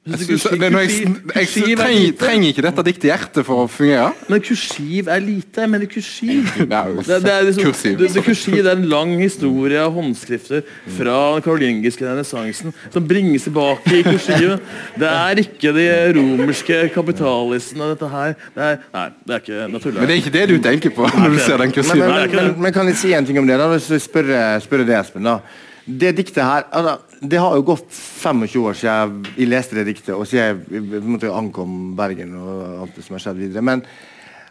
[0.03, 0.89] Jeg, synes det er jeg,
[1.31, 4.09] jeg, er trenger, trenger ikke dette diktet hjerte for å fungere.
[4.27, 5.61] Men kursiv er lite.
[5.63, 6.49] Jeg mener kursiv.
[6.57, 7.95] Det er Det, det, er liksom, kursiv.
[8.01, 10.65] Det, det kursiv det er en lang historie av håndskrifter
[10.97, 14.57] fra den karolingiske renessansen som bringes tilbake i kursiv.
[14.99, 15.87] Det er ikke de
[16.19, 18.35] romerske kapitalistene, dette her.
[18.57, 20.01] Det er, nei, det er ikke naturlig.
[20.01, 22.03] Men det er ikke det du tenker på når du ser den kursiven.
[22.03, 23.55] men, men, men, men kan jeg si en ting om det?
[23.61, 23.71] da?
[23.71, 24.35] Hvis du spør,
[24.67, 25.31] spør det, Espen.
[25.31, 25.39] da
[25.87, 30.11] Det diktet her altså, Det har jo gått 25 år siden jeg leste det diktet,
[30.11, 33.63] og siden jeg jeg måtte ankom Bergen og alt det som har skjedd videre.
[33.63, 33.85] Men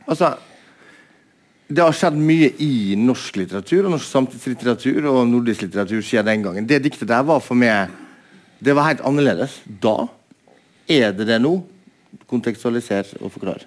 [0.06, 0.32] altså
[1.72, 6.42] Det har skjedd mye i norsk litteratur og norsk samtidslitteratur og nordisk litteratur siden den
[6.44, 6.66] gangen.
[6.68, 7.92] Det diktet der var for meg
[8.58, 10.08] Det var helt annerledes da.
[10.88, 11.58] Er det det nå?
[12.28, 13.64] Kontekstualiser og forklar.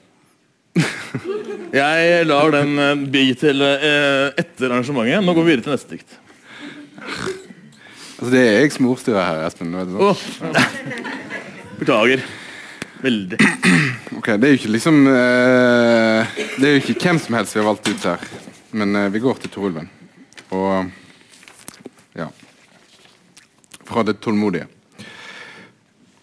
[1.75, 5.25] Jeg lar den eh, bli til eh, etter arrangementet.
[5.25, 7.44] Nå går vi videre til neste dikt.
[8.25, 9.73] Altså, det er jeg som ordstyrer her, Espen.
[10.01, 10.21] Åh.
[11.77, 12.23] Beklager.
[13.03, 13.37] Veldig.
[14.17, 17.61] Ok, Det er jo ikke liksom eh, Det er jo ikke hvem som helst vi
[17.61, 18.25] har valgt ut her.
[18.73, 19.91] Men eh, vi går til Torulven.
[20.57, 20.89] Og
[22.17, 22.31] ja
[23.85, 24.65] Fra det tålmodige.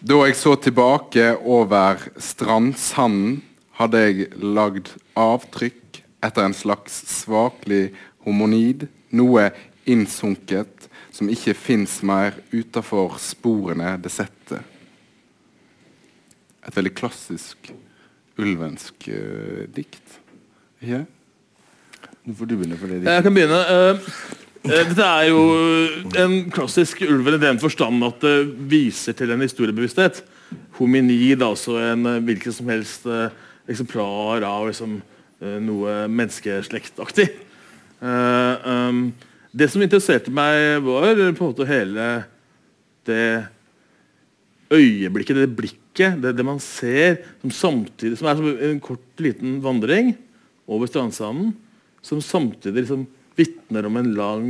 [0.03, 3.45] Da jeg så tilbake over strandsanden,
[3.79, 7.93] hadde jeg lagd avtrykk etter en slags svakelig
[8.27, 9.53] homonid, noe
[9.87, 14.63] innsunket som ikke fins mer utafor sporene det setter
[16.63, 17.73] et veldig klassisk
[18.39, 20.15] ulvensk uh, dikt.
[20.79, 21.03] Ikke?
[22.23, 23.01] Nå får du begynne for det.
[23.03, 23.59] Jeg kan begynne.
[23.67, 24.07] Uh,
[24.63, 25.43] uh, dette er jo
[26.23, 28.37] en klassisk ulven i den forstand at det
[28.71, 30.23] viser til en historiebevissthet.
[30.79, 33.09] Hominid, altså en hvilken som helst
[33.69, 35.01] eksemplar av liksom,
[35.67, 37.27] noe menneskeslektaktig.
[38.03, 39.13] Eh, um,
[39.53, 42.07] det som interesserte meg, var på en måte hele
[43.05, 43.45] det
[44.73, 49.59] øyeblikket, det blikket, det, det man ser, som samtidig som er som en kort, liten
[49.63, 50.15] vandring
[50.65, 51.53] over strandsanden,
[52.01, 53.05] som samtidig liksom
[53.37, 54.47] vitner om en lang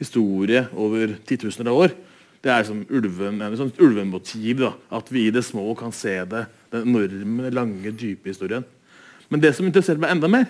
[0.00, 1.94] historie over titusener av år.
[2.40, 4.62] Det er som ulven, en sånn ulvemotiv.
[4.62, 6.46] da, At vi i det små kan se det.
[6.72, 8.64] Den enorme, lange, dype historien.
[9.28, 10.48] Men det som interesserte meg enda mer,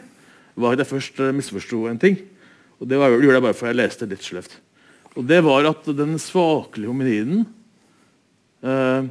[0.55, 2.21] var at jeg først eh, misforsto en ting.
[2.81, 4.55] Og Det var, gjorde jeg bare fordi jeg leste litt sløvt.
[5.19, 7.43] Og det var at den svakelige hominiden
[8.65, 9.09] eh,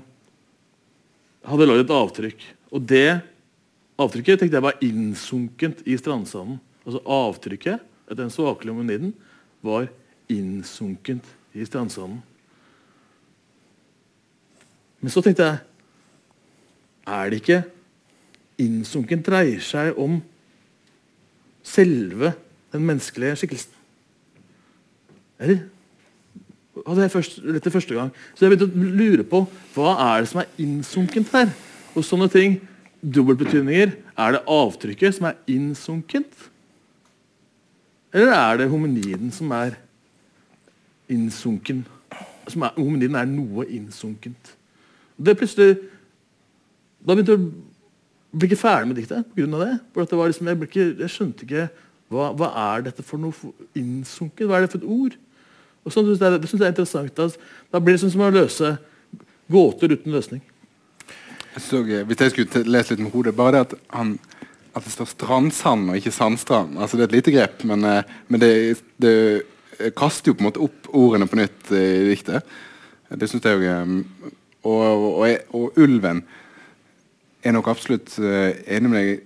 [1.46, 2.46] hadde lagd et avtrykk.
[2.74, 3.20] Og det
[4.00, 6.58] avtrykket tenkte jeg var innsunkent i strandsanden.
[6.86, 9.14] Altså avtrykket etter den svakelige hominiden
[9.62, 9.90] var
[10.32, 12.24] innsunkent i strandsanden.
[15.00, 15.66] Men så tenkte jeg
[17.10, 17.64] Er det ikke
[18.62, 20.20] innsunken dreier seg om
[21.66, 22.36] selve
[22.74, 23.76] den menneskelige skikkelsen?
[25.40, 25.68] Eller?
[26.88, 28.12] hadde jeg først, dette første gang.
[28.36, 29.44] Så jeg begynte å lure på
[29.76, 31.52] hva er det som er innsunkent her.
[31.98, 32.60] Og sånne ting,
[33.02, 36.50] dobbeltbetydninger, er det avtrykket som er innsunkent?
[38.14, 39.78] Eller er det hominiden som er
[41.12, 41.84] innsunken?
[42.50, 44.56] Som er, hominiden er noe innsunkent.
[45.20, 45.78] Det plutselig
[47.00, 49.76] Da begynte jeg å bli ikke ferdig med diktet av det.
[49.96, 51.62] For det var liksom, jeg, ikke, jeg skjønte ikke
[52.10, 54.48] hva, hva er dette for noe for innsunket?
[54.50, 55.18] Hva er det for et ord?
[55.86, 57.14] Og sånn synes jeg, det synes jeg er interessant.
[57.18, 57.28] Da,
[57.74, 58.72] da blir det sånn som å løse
[59.50, 60.42] gåter uten løsning.
[61.60, 64.14] Så, eh, hvis jeg skulle lese litt med hodet Bare det at, han,
[64.78, 66.78] at det står strandsand og ikke sandstrand.
[66.78, 68.52] Altså Det er et lite grep, men, eh, men det,
[69.02, 69.16] det
[69.98, 72.58] kaster jo på en måte opp ordene på nytt eh, i diktet.
[73.10, 74.30] Det syns jeg òg.
[74.60, 76.24] Og, og, og, og ulven
[77.44, 79.26] er nok absolutt eh, enig med deg.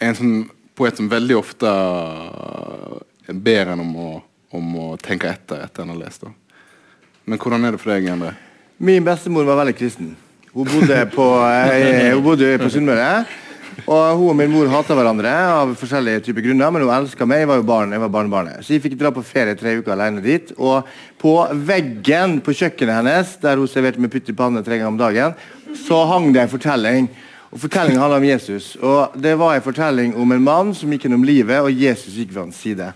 [0.00, 0.36] En sånn
[0.80, 1.70] poet som veldig ofte
[3.28, 4.10] ber en om å,
[4.56, 6.24] om å tenke etter etter en har lest.
[6.24, 6.32] Da.
[7.28, 8.32] Men hvordan er det for deg, Endre?
[8.80, 10.14] Min bestemor var veldig kristen.
[10.54, 13.12] Hun bodde på, eh, hun på Sunnmøre.
[13.86, 17.44] Og Hun og min mor hata hverandre av forskjellige typer grunner, men hun elska meg.
[17.44, 18.64] Jeg var jo barn, jeg var barnebarnet.
[18.64, 20.52] Så jeg fikk dra på ferie tre uker alene dit.
[20.58, 20.88] Og
[21.20, 21.34] på
[21.68, 25.36] veggen på kjøkkenet hennes, der hun serverte med pytt i panne tre ganger om dagen,
[25.86, 27.08] så hang det en fortelling.
[27.50, 28.76] Og Fortellingen handler om Jesus.
[28.76, 32.30] Og Det var en fortelling om en mann som gikk gjennom livet, og Jesus gikk
[32.34, 32.92] ved hans side.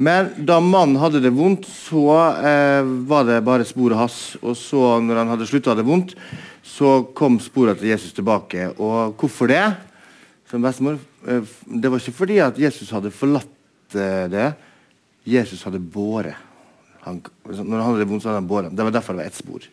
[0.00, 2.06] Men da mannen hadde det vondt, så
[2.40, 4.38] eh, var det bare sporet hans.
[4.40, 6.14] Og så, når han hadde slutta å ha det vondt,
[6.64, 8.70] så kom sporene til Jesus tilbake.
[8.80, 9.66] Og hvorfor det?
[10.48, 10.96] Som bestemor,
[11.28, 14.54] eh, Det var ikke fordi at Jesus hadde forlatt eh, det.
[15.28, 16.40] Jesus hadde båret.
[17.04, 18.72] Han, når han hadde det vondt, så hadde han båret.
[18.72, 19.68] Det var derfor det var ett spor.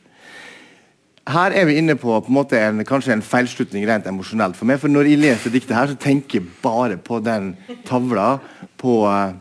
[1.28, 4.70] Her er vi inne på, på en måte en, kanskje en feilslutning rent emosjonelt for
[4.70, 4.80] meg.
[4.80, 7.52] For når jeg leser diktet her, så tenker jeg bare på den
[7.88, 8.38] tavla
[8.80, 9.34] på eh,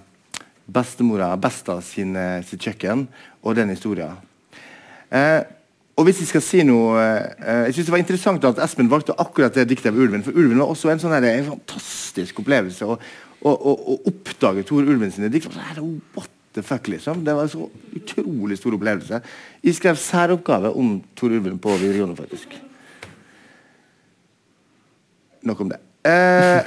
[0.66, 3.06] bestemora Besta sin, eh, sitt kjøkken
[3.42, 4.18] og den historien.
[5.14, 5.44] Eh,
[5.96, 9.14] og hvis jeg skal si noe eh, Jeg synes det var interessant at Espen valgte
[9.22, 10.26] akkurat det diktet av ulven.
[10.26, 12.98] For ulven var også en sånn her, en fantastisk opplevelse.
[13.46, 13.54] Å
[14.10, 15.54] oppdage Tor Ulven sine dikt.
[15.54, 17.24] What the fuck, liksom.
[17.24, 19.20] Det var en så utrolig stor opplevelse.
[19.62, 22.56] Jeg skrev særoppgave om Tor Ulven på videregående, faktisk.
[25.46, 25.82] Nok om det.
[26.06, 26.62] Eh,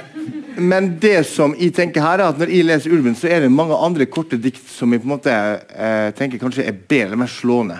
[0.60, 3.52] men det som jeg tenker her er at når jeg leser 'Ulven', så er det
[3.52, 7.22] mange andre korte dikt som jeg på en måte eh, tenker kanskje er bedre eller
[7.24, 7.78] mer slående.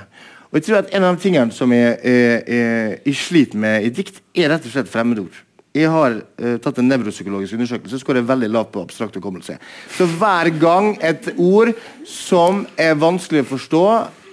[0.50, 3.84] Og jeg tror at En av de tingene som jeg, jeg, jeg, jeg sliter med
[3.84, 5.36] i dikt, er rett og slett fremmedord.
[5.76, 9.54] Jeg har uh, tatt en nevropsykologisk undersøkelse så skårer veldig lavt på abstrakt hukommelse.
[9.94, 11.70] Så hver gang et ord
[12.08, 13.84] som er vanskelig å forstå,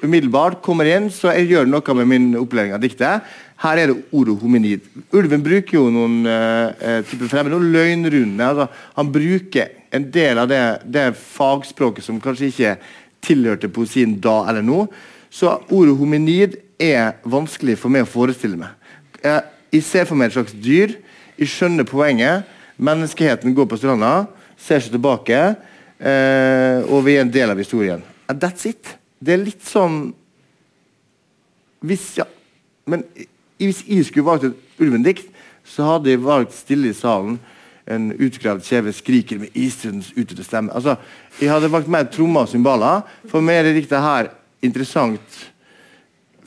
[0.01, 3.25] umiddelbart kommer inn, så jeg gjør noe med min opplæring av diktet.
[3.61, 4.85] Her er det ordet hominid.
[5.13, 7.65] Ulven bruker jo noen uh, typer fremmedord.
[7.73, 8.45] Løgnrunde.
[8.45, 12.75] Altså, han bruker en del av det, det, fagspråket som kanskje ikke
[13.25, 14.85] tilhørte poesien da eller nå.
[15.33, 18.73] Så ordet hominid er vanskelig for meg å forestille meg.
[19.21, 19.41] Uh,
[19.73, 20.97] jeg ser for meg et slags dyr.
[21.37, 22.45] Jeg skjønner poenget.
[22.77, 25.39] Menneskeheten går på stranda, ser seg tilbake,
[25.97, 28.03] eh, og vi er en del av historien.
[28.29, 28.97] And that's it.
[29.19, 30.13] Det er litt sånn
[31.81, 32.25] Hvis ja,
[32.85, 33.03] Men
[33.57, 35.29] hvis jeg skulle valgt et ulvendikt,
[35.65, 37.39] så hadde jeg valgt 'Stille i salen'.
[37.87, 40.73] En utgravd kjeve skriker med istrødens utete stemme.
[40.73, 40.95] Altså,
[41.41, 43.01] jeg hadde valgt mer trommer og cymbaler.
[43.27, 44.29] For meg er det diktet her
[44.61, 45.51] interessant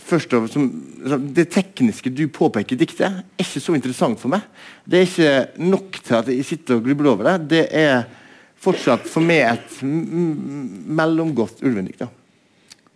[0.06, 4.46] først og fremst, Det tekniske du påpeker i diktet, er ikke så interessant for meg.
[4.84, 7.48] Det er ikke nok til at jeg sitter og grubler over det.
[7.50, 8.04] Det er
[8.60, 12.04] fortsatt for meg et mellomgodt ulvendikt.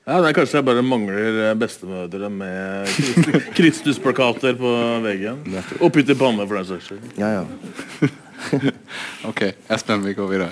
[0.04, 2.90] Ja, det er Kanskje jeg bare mangler eh, bestemødre med
[3.56, 5.40] Kristusplakater på veggen.
[5.80, 7.06] Og pytt i panne, for den saks skyld.
[7.16, 8.10] Ja, ja.
[9.30, 10.50] ok, Espen, vi går videre.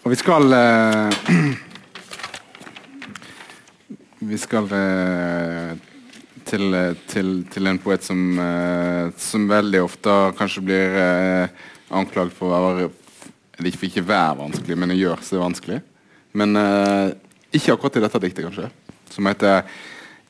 [0.00, 1.12] Og vi skal uh,
[4.20, 5.72] Vi skal uh,
[6.44, 6.74] til,
[7.08, 10.98] til, til, en poet som, uh, som veldig ofte kanskje blir
[11.88, 12.90] anklaget for å være
[13.60, 15.80] det ikke være vanskelig, men å gjøre seg vanskelig.
[16.32, 16.56] Men
[17.52, 18.70] ikke akkurat i dette diktet, kanskje.
[19.12, 19.66] Som heter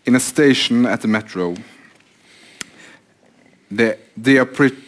[0.07, 1.57] 'In a station at the metro'.
[3.71, 4.83] Det, they are pretty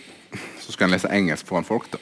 [0.61, 1.99] Så skal en lese engelsk foran folk, da.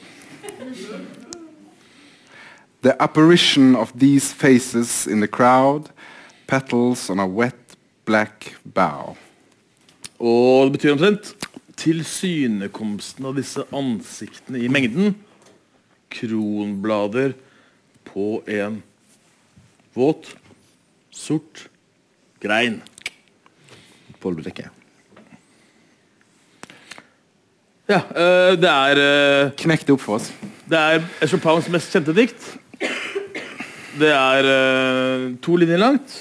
[2.81, 5.89] The apparition of these faces in the crowd,
[6.51, 9.15] petals on a wet black bow.
[10.19, 11.31] Og det betyr omtrent
[11.79, 15.15] tilsynekomsten av disse ansiktene i mengden
[16.11, 17.33] kronblader
[18.11, 18.81] på en
[19.95, 20.33] våt,
[21.11, 21.69] sort
[22.43, 22.81] grein.
[24.21, 24.67] Polvrekke.
[27.89, 30.29] Ja, øh, det er øh, Knekk det opp for oss.
[30.69, 32.43] Det er Esher Pounds mest kjente dikt.
[33.99, 36.13] Det er øh, to linjer langt.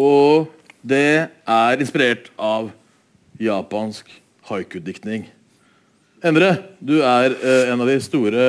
[0.00, 0.48] Og
[0.80, 2.70] det er inspirert av
[3.40, 4.08] japansk
[4.48, 5.26] haiku-diktning.
[6.24, 7.36] Endre, du er
[7.72, 8.46] en av de store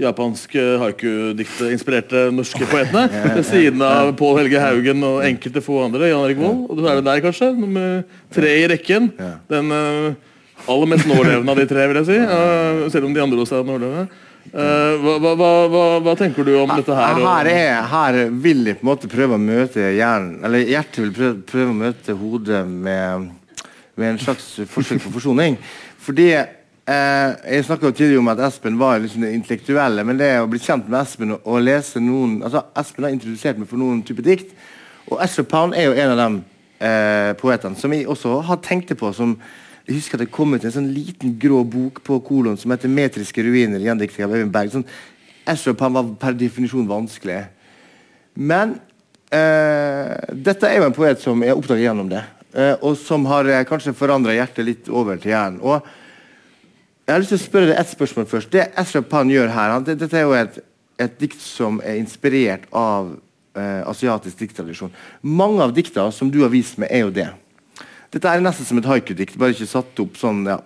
[0.00, 3.06] japanske haiku-diktinspirerte norske poetene.
[3.38, 6.10] Ved siden av Pål Helge Haugen og enkelte få andre.
[6.10, 6.64] Jan Erik Vold.
[6.68, 7.52] Og du er det der, kanskje.
[7.56, 8.02] Nummer
[8.34, 9.08] tre i rekken.
[9.50, 10.34] Den eh,
[10.66, 12.18] aller mest nålevende av de tre, vil jeg si.
[12.20, 14.22] Uh, selv om de andre også er nålevende.
[14.52, 17.18] Uh, hva, hva, hva, hva, tenker du om dette her?
[17.22, 21.14] Her, er, her vil jeg på en måte prøve å møte hjernen Eller hjertet vil
[21.16, 23.26] prøve, prøve å møte hodet med,
[23.98, 25.58] med en slags forsøk på forsoning.
[26.06, 26.30] Fordi
[26.86, 30.04] Eh, jeg snakka tidligere om at Espen var liksom det intellektuelle.
[30.06, 33.58] Men det å bli kjent med Espen og, og lese noen altså Espen har introdusert
[33.58, 34.52] meg for noen type dikt.
[35.10, 36.28] Og Ezra Pound er jo en av de
[36.86, 39.10] eh, poetene som jeg også har tenkt på.
[39.12, 39.34] som
[39.86, 42.90] jeg husker at det kom ut en sånn liten grå bok på kolon som heter
[42.90, 43.82] 'Metriske ruiner'.
[43.82, 44.70] gjendikting av Øyvind Berg.
[44.70, 47.46] Sånn, Pound var per definisjon vanskelig.
[48.34, 48.80] Men
[49.30, 52.24] eh, dette er jo en poet som er oppdaget gjennom det,
[52.54, 55.60] eh, og som har eh, kanskje forandra hjertet litt over til hjernen.
[55.62, 55.80] Og
[57.06, 58.50] jeg har lyst til å spørre deg ett spørsmål først.
[58.50, 60.58] Det Ezra Pan gjør her, han, det, dette er jo et,
[60.98, 63.14] et dikt som er inspirert av
[63.54, 64.90] eh, asiatisk dikttradisjon.
[65.22, 67.30] Mange av dikta som du har vist meg, er jo det.
[68.16, 70.60] Dette er nesten som et haiku-dikt, bare ikke satt opp sånn ja.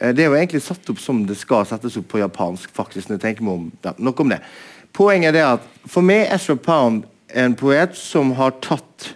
[0.00, 2.70] Eh, Det er jo egentlig satt opp som det skal settes opp på japansk.
[2.72, 4.40] faktisk, når jeg tenker meg om ja, Nok om det.
[4.94, 7.04] Poenget er at for meg er Ezra Pound
[7.34, 9.10] en poet som har tatt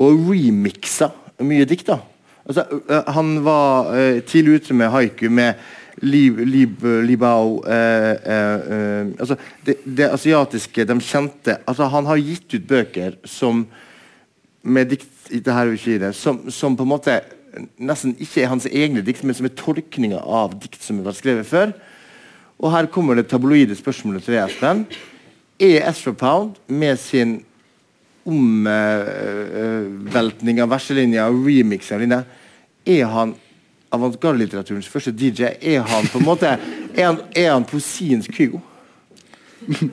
[0.00, 1.10] og remiksa
[1.44, 1.86] mye dikt.
[1.86, 1.98] da.
[2.46, 2.64] Altså,
[3.12, 5.54] han var uh, tidlig ute med haiku, med
[6.00, 12.20] Lib, Lib, Libao eh, eh, eh, altså det, det asiatiske, de kjente altså Han har
[12.20, 13.66] gitt ut bøker som
[14.62, 17.20] med dikt i det, som, som på en måte
[17.80, 21.46] nesten ikke er hans egne dikt, men som er tolkninger av dikt som har skrevet
[21.48, 21.72] før.
[22.60, 24.86] Og her kommer det tabloide spørsmålet til deg.
[25.60, 27.44] Er Astro Pound med sin
[28.28, 29.00] omveltning
[30.60, 32.24] av verselinja og remix av linja,
[32.86, 33.34] er han
[33.92, 35.42] avantgardelitteraturens første DJ?
[35.60, 36.58] Er han på en måte
[36.96, 38.60] Er han, er han poesiens Kygo?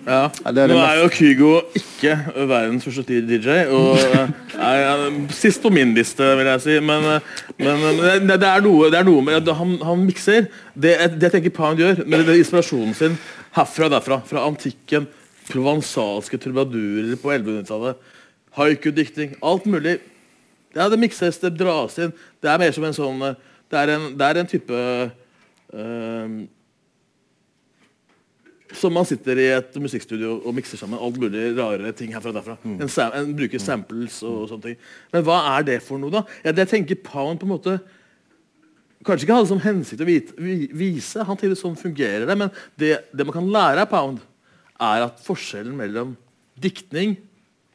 [0.07, 0.27] Ja.
[0.31, 2.13] Det er det Nå er jo Kygo ikke
[2.47, 6.77] verdens første DJ, og eh, er er sist på min liste, vil jeg si.
[6.83, 10.47] Men, eh, men eh, det, det, er noe, det er noe med Han, han mikser.
[10.73, 13.17] Det, det jeg tenker Pound gjør, med inspirasjonen sin
[13.57, 15.07] herfra og derfra, fra antikken,
[15.49, 17.99] provansalske trubadurer på 1100-tallet,
[18.57, 19.97] haiku-dikting, alt mulig.
[20.75, 22.13] Ja, det mikses, det dras inn.
[22.43, 23.23] Det er mer som en sånn
[23.67, 24.77] Det er en, det er en type
[25.73, 26.35] eh,
[28.75, 32.39] som man sitter i et musikkstudio og mikser sammen alt mulig rare ting herfra og
[32.39, 32.55] derfra.
[32.67, 34.81] En, sam en bruker samples og sånne ting.
[35.13, 36.23] Men hva er det for noe, da?
[36.43, 37.77] Ja, det tenker Pound på en måte
[39.07, 40.33] Kanskje ikke hadde som hensikt å vite,
[40.75, 42.49] vise, han til sånn fungerer det, men
[42.81, 44.17] det, det man kan lære av Pound,
[44.83, 46.15] er at forskjellen mellom
[46.59, 47.13] diktning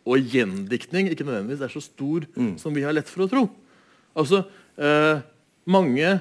[0.03, 2.27] og gjendiktning ikke nødvendigvis er så stor
[2.61, 3.47] som vi har lett for å tro.
[4.19, 4.43] Altså,
[4.77, 5.23] eh,
[5.65, 6.17] Mange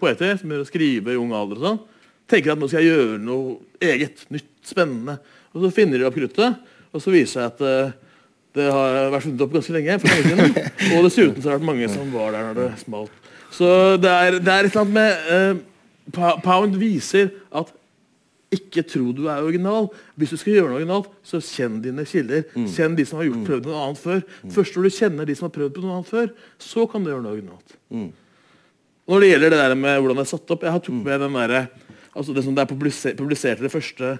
[0.00, 1.80] poeter som begynner å skrive i ung alder, og sånn,
[2.28, 5.18] tenker at nå skal jeg gjøre noe eget, nytt, spennende.
[5.54, 6.58] Og Så finner de opp kruttet,
[6.92, 7.96] og så viser det seg at uh,
[8.58, 9.98] det har vært funnet opp ganske lenge.
[10.02, 10.70] for lenge siden.
[10.96, 13.26] Og dessuten så har det vært mange som var der når det smalt.
[13.54, 13.68] Så
[14.00, 17.74] det er, det er et eller annet med uh, Pound viser at
[18.54, 19.90] ikke tro du er original.
[20.16, 22.46] Hvis du skal gjøre noe originalt, så kjenn dine kilder.
[22.72, 24.22] Kjenn de som har gjort, prøvd noe annet før.
[24.54, 26.30] Først når du kjenner de som har prøvd på noe annet før,
[26.70, 27.76] så kan du gjøre noe originalt.
[27.92, 28.08] Mm.
[29.08, 31.22] Når det gjelder det der med hvordan det er satt opp Jeg har tok med
[31.24, 31.54] den der,
[32.18, 34.18] altså det som det er publisert, publisert i det første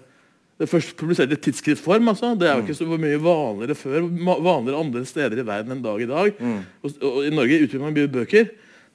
[0.59, 2.09] det først publiserte i tidsskriftform.
[2.11, 2.33] Altså.
[2.35, 4.09] Det er jo ikke så mye vanligere før.
[4.43, 6.41] Vanligere andre steder i verden enn dag i dag.
[6.83, 8.49] Og, og I Norge utgir man mye bøker.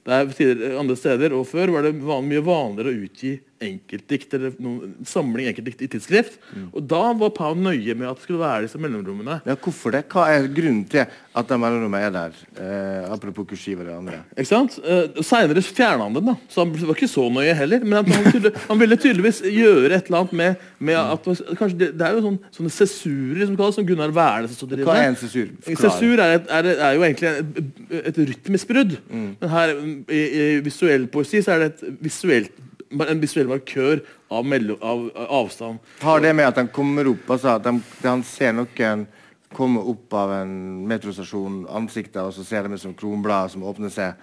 [0.04, 3.30] Det er tidligere, andre steder og før var det van, mye vanligere å utgi
[3.68, 6.38] enkeltdikt eller noen, samling enkeltdikt i tidsskrift.
[6.70, 9.40] Og da var Pau nøye med at det skulle være disse mellomrommene.
[9.48, 10.04] Ja, hvorfor det?
[10.12, 12.40] Hva er grunnen til at de mellomrommene er der?
[12.60, 14.20] Eh, apropos kursiv og det andre.
[14.36, 14.78] Ikke sant?
[14.84, 16.36] Eh, Seinere fjerna han den, da.
[16.48, 17.84] så han var ikke så nøye heller.
[17.84, 21.90] Men han, tydelig, han ville tydeligvis gjøre et eller annet med, med at kanskje det,
[21.98, 25.10] det er jo sånn, sånne sesurer som kalles, som Gunnar Wærnes også driver Hva er
[25.12, 25.50] en sesur?
[25.68, 27.72] Sesur er, et, er, er jo egentlig et,
[28.12, 28.96] et rytmisk brudd.
[29.10, 32.62] Men her i, i visuell poesi så er det et visuelt,
[33.02, 35.82] en visuell markør av, mellom, av, av avstand.
[36.02, 37.74] Har det med at han kommer opp altså at de,
[38.04, 39.06] Han ser noen
[39.54, 40.54] komme opp av en
[40.90, 44.18] metrostasjon, ansiktet, og så ser de som kronblader som åpner seg.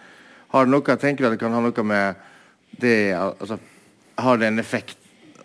[0.52, 2.28] Har det noe, tenker du at det kan ha noe med
[2.82, 3.58] det altså,
[4.20, 4.98] Har det en effekt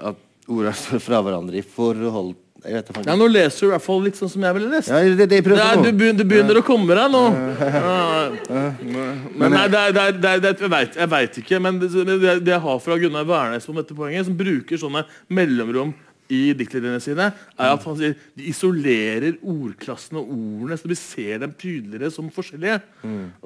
[0.03, 2.35] at ordene står fra hverandre i forhold
[2.67, 4.71] Jeg vet det Ja, nå leser du i hvert fall litt sånn som jeg ville
[4.73, 4.91] lest.
[4.91, 7.23] Ja, det det jeg på du, begynner, du begynner å komme deg nå.
[9.37, 11.61] Men nei, det er, det er, det er, det er, jeg, vet, jeg vet ikke,
[11.63, 15.05] men det, det, det jeg har fra Gunnar Wærnes om dette poenget, som bruker sånne
[15.31, 15.95] mellomrom
[16.33, 21.43] i diktlinjene sine, er at han sier de isolerer ordklassene og ordene, så vi ser
[21.45, 22.81] dem tydeligere som forskjellige.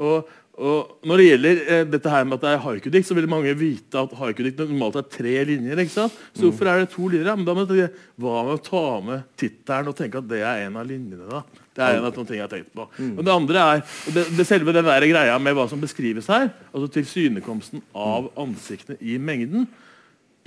[0.00, 3.28] Og, og Når det gjelder eh, dette her med at det er haikudikt, så vil
[3.32, 5.78] mange vite at haikudikt normalt er tre linjer.
[5.84, 6.18] ikke sant?
[6.36, 7.30] Så hvorfor er det to linjer?
[7.30, 10.42] Ja, Men da må tenke, Hva med å ta med tittelen og tenke at det
[10.44, 11.28] er en av linjene?
[11.30, 11.42] da?
[11.76, 12.84] Det er en av de ting jeg har tenkt på.
[13.16, 16.50] Og Det andre er det, det selve den der greia med hva som beskrives her,
[16.74, 19.64] altså tilsynekomsten av ansiktene i mengden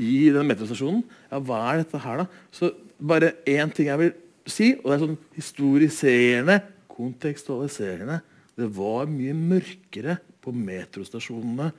[0.01, 1.03] i den metrostasjonen.
[1.29, 2.43] Ja, hva er dette her, da?
[2.53, 4.13] Så bare én ting jeg vil
[4.49, 6.59] si, og det er sånn historiserende,
[6.93, 8.19] kontekstualiserende.
[8.57, 11.71] Det var mye mørkere på metrostasjonene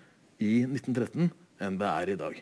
[0.43, 1.31] i 1913
[1.65, 2.41] enn det er i dag.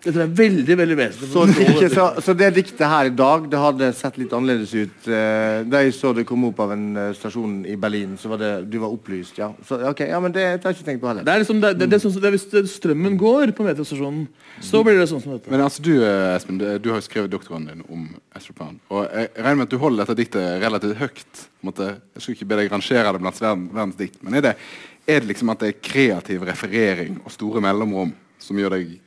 [0.00, 1.30] Det tror jeg er veldig veldig vesentlig.
[1.32, 5.08] Så, ikke, så, så det diktet her i dag det hadde sett litt annerledes ut.
[5.12, 8.40] Eh, da jeg så det kom opp av en uh, stasjon i Berlin, så var
[8.40, 9.36] det du var opplyst.
[9.40, 11.26] Ja, så, ok, ja men det, det har jeg ikke tenkt på heller.
[11.26, 12.48] Det er liksom, det, det, det sånn, det Hvis
[12.78, 14.24] strømmen går på metrostasjonen,
[14.64, 15.52] så blir det sånn som dette.
[15.52, 18.60] Men altså du Espen, du, har jo skrevet doktoren din om Astroplan.
[18.60, 18.80] Pound.
[18.92, 21.44] Og jeg regner med at du holder dette diktet relativt høyt.
[21.66, 24.56] Måte, jeg skulle ikke be deg rangere det blant verdens dikt, men er det,
[25.04, 28.98] er det liksom at det er kreativ referering og store mellomrom som gjør deg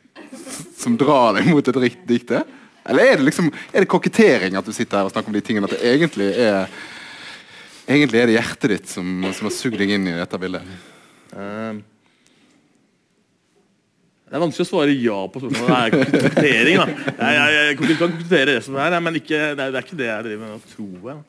[0.78, 2.44] som drar deg mot et riktig dikte?
[2.90, 5.44] Eller er det liksom Er det kokettering at du sitter her og snakker om de
[5.46, 5.70] tingene?
[5.70, 6.68] At det egentlig er
[7.84, 10.64] Egentlig er det hjertet ditt som, som har sugd deg inn i dette bildet?
[11.34, 11.82] Uh,
[14.24, 15.68] det er vanskelig å svare ja på spørsmålet.
[15.68, 16.80] Det er kokettering.
[16.80, 19.84] Jeg, jeg, jeg, kan kokettere det som det er, men ikke, det, er, det, er,
[19.84, 20.70] ikke det jeg driver med.
[20.72, 21.20] Tror jeg.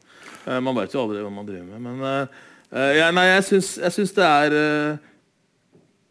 [0.47, 1.83] Uh, man vet jo aldri hva man driver med.
[1.89, 4.57] Men uh, jeg, nei, jeg syns det er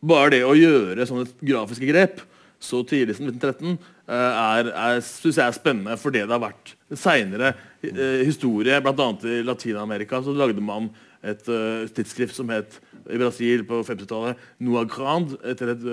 [0.03, 2.19] bare det å gjøre sånne grafiske grep
[2.63, 6.43] så tidlig som 1913, eh, er, er, synes jeg er spennende for det det har
[6.43, 7.53] vært seinere
[7.83, 8.79] eh, historie.
[8.83, 9.09] Bl.a.
[9.27, 10.91] i Latin-Amerika så lagde man
[11.23, 15.85] et uh, tidsskrift som het i Brasil på 50-tallet Noa Grand, etter et,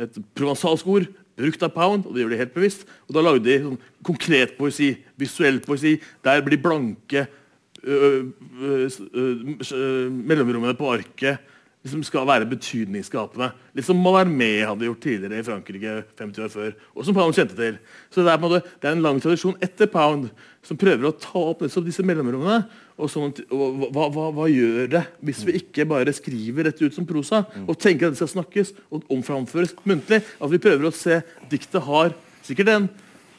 [0.00, 2.86] et provensalsk ord brukt av Pound, og det gjør de helt bevisst.
[3.08, 5.96] Og Da lagde de sånn, konkret poesi, visuell poesi.
[6.24, 7.26] Der blir blanke
[7.84, 11.54] øh, øh, øh, mellomrommene på arket
[11.86, 13.52] liksom skal være betydningsskapende.
[13.76, 16.72] Litt som Mallarmé hadde gjort tidligere i Frankrike 50 år før.
[16.94, 17.78] og som Pound kjente til.
[18.10, 20.28] Så Det er, en, måte, det er en lang tradisjon etter Pound
[20.62, 22.66] som prøver å ta opp disse mellomrommene.
[22.98, 26.94] Og, sånn, og hva, hva, hva, gjør det hvis vi ikke bare skriver dette ut
[26.96, 30.24] som prosa og tenker at det skal snakkes og omframføres muntlig?
[30.42, 32.10] At vi prøver å se diktet har
[32.42, 32.88] sikkert en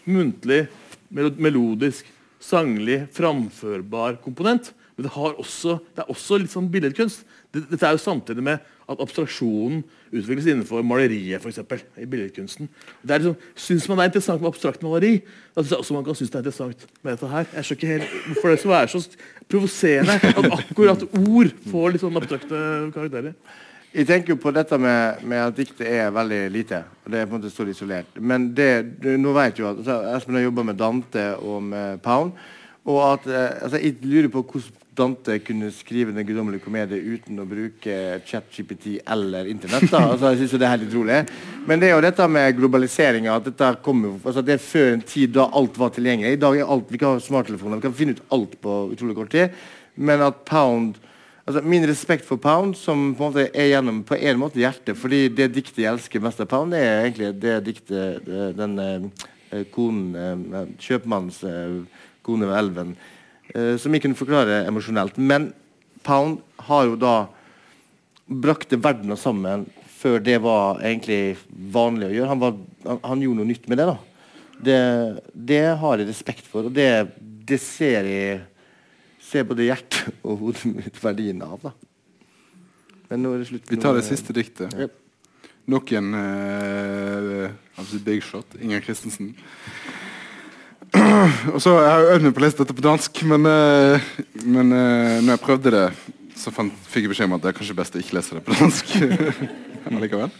[0.08, 0.68] muntlig,
[1.12, 2.08] melodisk,
[2.40, 4.72] sanglig, framførbar komponent.
[4.96, 7.22] Men det, også, det er også litt sånn billedkunst.
[7.54, 8.58] Dette er jo samtidig med
[8.90, 9.80] at abstraksjonen
[10.12, 11.42] utvikles innenfor maleriet.
[11.42, 12.70] For eksempel, i billedkunsten.
[13.02, 15.16] Det er liksom, Syns man det er interessant med abstrakt maleri,
[15.56, 17.48] da syns jeg også man kan synes det er interessant med dette her.
[17.56, 19.02] Jeg skjønner ikke helt hvorfor det være så
[19.50, 22.62] provoserende at akkurat ord får litt sånn abstrakte
[22.94, 23.34] karakterer.
[23.90, 26.84] Jeg tenker jo på dette med, med, at diktet er veldig lite.
[27.06, 28.20] og Det er på en måte stort isolert.
[28.22, 28.70] Men det,
[29.18, 32.38] nå vet jo at altså, Espen har jobba med Dante og med Pound.
[32.86, 37.40] Og at, eh, altså, Jeg lurer på hvordan Dante kunne skrive Den guddommelige komedie uten
[37.40, 39.94] å bruke ChatGPT eller Internett.
[39.94, 41.20] altså jeg synes Det er helt utrolig.
[41.68, 43.36] Men det er jo dette med globaliseringa.
[43.40, 46.34] Altså det er før en tid da alt var tilgjengelig.
[46.34, 49.16] I dag er alt, Vi kan ha smarttelefoner, vi kan finne ut alt på utrolig
[49.16, 49.56] kort tid.
[49.96, 50.96] Men at Pound
[51.48, 54.98] altså Min respekt for Pound, som på en måte er gjennom på en måte hjertet
[54.98, 59.64] fordi det diktet jeg elsker mest av Pound, det er egentlig det diktet den eh,
[59.74, 61.80] konen, eh, kjøpmannens eh,
[62.30, 62.94] kone ved elven
[63.56, 65.18] eh, som jeg kunne forklare emosjonelt.
[65.18, 65.52] Men
[66.06, 67.16] Pound har jo da
[68.30, 69.66] brakte verdena sammen
[70.00, 71.36] før det var egentlig
[71.74, 72.30] vanlig å gjøre.
[72.32, 72.56] Han, var,
[72.86, 73.90] han, han gjorde noe nytt med det.
[73.90, 73.98] da.
[74.60, 74.80] Det,
[75.34, 76.88] det har jeg respekt for, og det,
[77.20, 78.40] det ser jeg
[79.30, 81.60] ser både hjertet og hodet mitt verdien av.
[81.62, 81.74] da.
[83.10, 83.70] Men nå er det slutt.
[83.70, 84.74] Vi tar det siste diktet.
[84.74, 84.96] Yep.
[85.70, 88.58] Nok en uh, big shot.
[88.62, 89.36] Inger Christensen.
[91.54, 94.12] Og så, Jeg har øvd meg på å lese dette på dansk, men, uh,
[94.46, 95.88] men uh, når jeg prøvde det,
[96.40, 98.56] så fikk jeg beskjed om at det er kanskje best å ikke lese det på
[98.58, 98.94] dansk.
[99.96, 100.32] allikevel.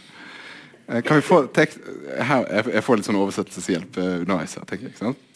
[0.88, 1.82] Uh, kan vi få tekst
[2.18, 4.56] her, jeg, får litt sånn oversettelseshjelp underveis.
[4.58, 5.26] her, tenker Jeg ikke sant?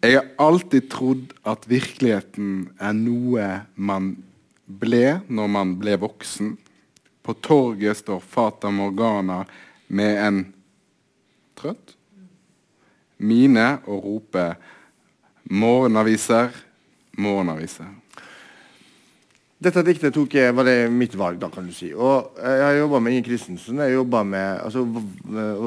[0.00, 4.14] Jeg har alltid trodd at virkeligheten er noe man
[4.80, 6.54] ble når man ble voksen.
[7.20, 9.42] På torget står Fata Morgana
[9.92, 10.44] med en
[11.60, 11.99] trøtt
[13.20, 14.46] mine og rope
[15.50, 16.50] 'morgenaviser,
[17.18, 18.00] morgenaviser'.
[19.60, 21.90] Dette diktet tok jeg, var det mitt valg, da, kan du si.
[21.92, 23.82] Og jeg har jobba med Inger Christensen.
[23.84, 24.86] Jeg med, altså,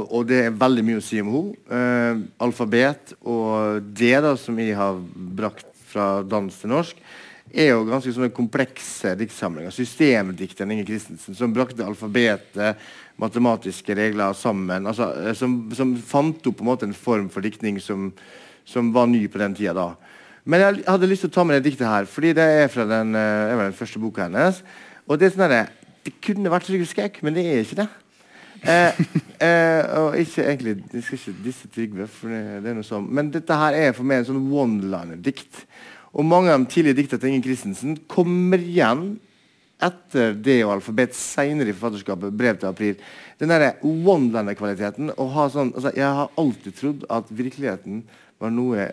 [0.09, 1.53] og det er veldig mye å si om henne.
[1.69, 4.97] Uh, alfabet og det da, som jeg har
[5.37, 6.97] brakt fra dans til norsk,
[7.53, 9.69] er jo ganske sånne komplekse diktsamlinger.
[9.69, 12.81] Systemdikteren Inger Christensen, som brakte alfabetet
[13.21, 14.87] matematiske regler sammen.
[14.89, 18.11] Altså, eh, som, som, fant opp på en måte en form for diktning som,
[18.65, 19.73] som var ny på den tida.
[19.73, 20.13] da.
[20.43, 22.87] Men jeg hadde lyst til å ta med det diktet her, fordi det er fra
[22.89, 24.63] den, er eh, den første boka hennes.
[25.07, 25.69] Og Det er sånn der,
[26.03, 27.89] det kunne vært Trygve Skau, men det er ikke det.
[28.63, 28.99] Eh,
[29.47, 33.07] eh, og ikke egentlig Jeg skal ikke disse Trygve, for det, det, er noe sånn.
[33.11, 35.63] Men dette her er for meg en sånn one-liner-dikt.
[36.13, 39.13] Og mange av de tidlige dikta til Inger Christensen kommer igjen
[39.83, 43.01] etter det og alfabet senere i forfatterskapet, brev til april.
[43.41, 45.11] Den derre one-lander-kvaliteten.
[45.17, 48.03] Sånn, altså, jeg har alltid trodd at virkeligheten
[48.41, 48.87] var noe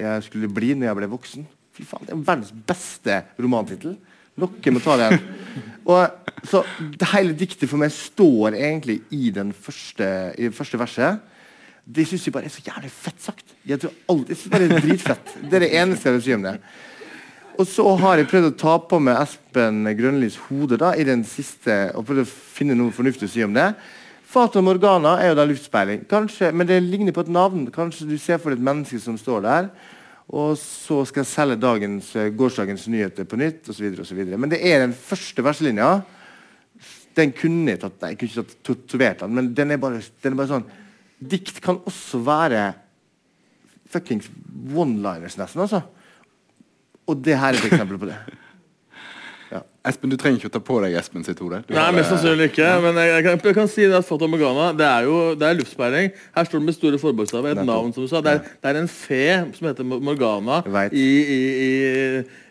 [0.00, 1.48] jeg skulle bli når jeg ble voksen.
[1.76, 3.96] Fy faen, Det er verdens beste romantittel.
[4.40, 5.18] Noen må ta den.
[5.90, 6.62] Og så
[6.96, 10.06] det hele diktet for meg står egentlig i, den første,
[10.38, 11.26] i det første verset.
[11.84, 13.56] Det syns jeg bare er så jævlig fett sagt.
[13.66, 15.34] Jeg tror alt, jeg synes bare Det er dritfett.
[15.42, 16.54] Det er det eneste jeg vil si om det.
[17.60, 21.26] Og så har jeg prøvd å ta på meg Espen Grønlis hode da, i den
[21.28, 23.66] siste, og prøvd å finne noe fornuftig å si om det.
[24.30, 27.66] Fata Morgana er jo da luftspeiling, Kanskje, men det ligner på et navn.
[27.74, 29.68] Kanskje du ser for deg et menneske som står der,
[30.30, 34.00] og så skal jeg selge dagens, eh, gårsdagens nyheter på nytt osv.
[34.30, 35.92] Men det er den første verselinja.
[37.18, 40.00] Den kunne jeg tatt Nei, jeg kunne ikke tatt tatovert den, men den er, bare,
[40.22, 40.68] den er bare sånn
[41.20, 42.70] Dikt kan også være
[43.90, 44.30] fuckings
[44.72, 45.60] one-liners, nesten.
[45.60, 45.82] altså.
[47.10, 48.18] Og det her er et eksempel på det.
[49.80, 51.62] Espen, Du trenger ikke å ta på deg Espen sitt hode.
[51.70, 52.66] Nei, har mest sannsynlig ikke.
[52.84, 55.48] Men jeg, jeg, kan, jeg kan si det at Fata Morgana det er jo det
[55.48, 56.12] er luftspeiling.
[56.36, 57.94] Her står det med store forbokstaver et navn.
[57.96, 58.20] som du sa.
[58.24, 59.24] Det er, det er en fe
[59.56, 60.60] som heter Morgana
[60.92, 61.70] i, i, i,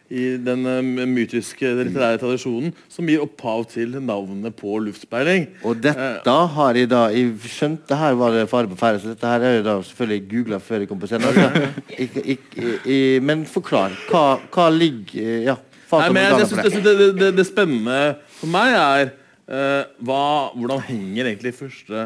[0.10, 5.48] i den eh, mytiske litterære tradisjonen, som gir opphav til navnet på luftspeiling.
[5.68, 9.30] Og dette har jeg da Jeg skjønte her var det fare på ferde, så dette
[9.30, 11.30] her er jeg da selvfølgelig googla før jeg kom på scenen.
[11.30, 11.48] Altså.
[12.00, 12.38] Jeg,
[12.86, 13.94] jeg, men forklar.
[14.10, 15.58] Hva, hva ligger Ja.
[15.90, 16.44] Nei, men det.
[16.44, 17.98] jeg synes det, det, det, det spennende
[18.38, 19.08] for meg er
[19.50, 22.04] uh, hva, hvordan henger egentlig første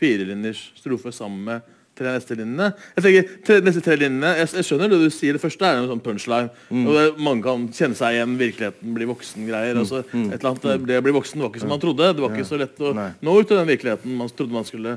[0.00, 2.70] firelinjers strofe sammen med tre neste linjene.
[2.96, 5.36] Jeg tenker, tre, neste tre linjene, jeg, jeg skjønner det du sier.
[5.36, 6.50] Det første er en sånn punchline.
[6.70, 6.82] Mm.
[6.86, 8.38] og det, Mange kan kjenne seg igjen.
[8.40, 9.76] Virkeligheten blir voksen-greier.
[9.76, 9.84] Mm.
[9.84, 12.10] altså, et eller annet, Det å bli voksen var ikke som man trodde.
[12.16, 13.10] Det var ikke så lett å Nei.
[13.20, 14.96] nå ut til den virkeligheten man trodde man skulle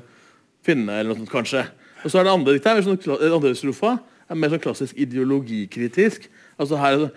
[0.65, 0.99] finne.
[0.99, 1.67] eller noe sånt kanskje.
[2.03, 2.99] Og så er det andre diktet sånn,
[3.29, 3.97] andre strofa
[4.29, 6.27] er mer sånn klassisk ideologikritisk.
[6.61, 7.11] Altså her er det,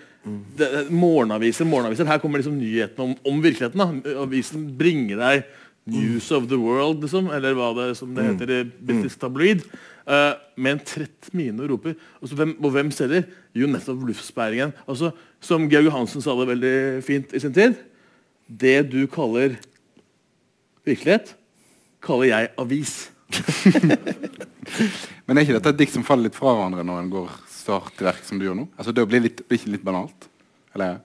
[0.59, 3.79] det, det, morgenaviser, morgenaviser, Her kommer liksom nyhetene om, om virkeligheten.
[3.79, 4.17] da.
[4.25, 5.45] Avisen bringer deg
[5.87, 9.63] News of the world, liksom, eller hva det som det heter i British Tabloid.
[10.07, 11.97] uh, med en trett mine og roper.
[12.21, 13.27] Og, så hvem, og hvem selger?
[13.57, 14.75] Jo, nettopp luftsperringen.
[14.87, 15.13] Altså,
[15.43, 16.77] som Georg Johansen sa det veldig
[17.07, 17.79] fint i sin tid.
[18.47, 19.59] Det du kaller
[20.87, 21.35] virkelighet,
[22.05, 22.97] kaller jeg avis.
[25.27, 27.97] Men er ikke dette et dikt som faller litt fra hverandre når en går start
[27.99, 28.69] til verk som du gjør nå?
[28.79, 30.29] Altså, Det blir, litt, blir ikke litt banalt?
[30.77, 31.01] Eller?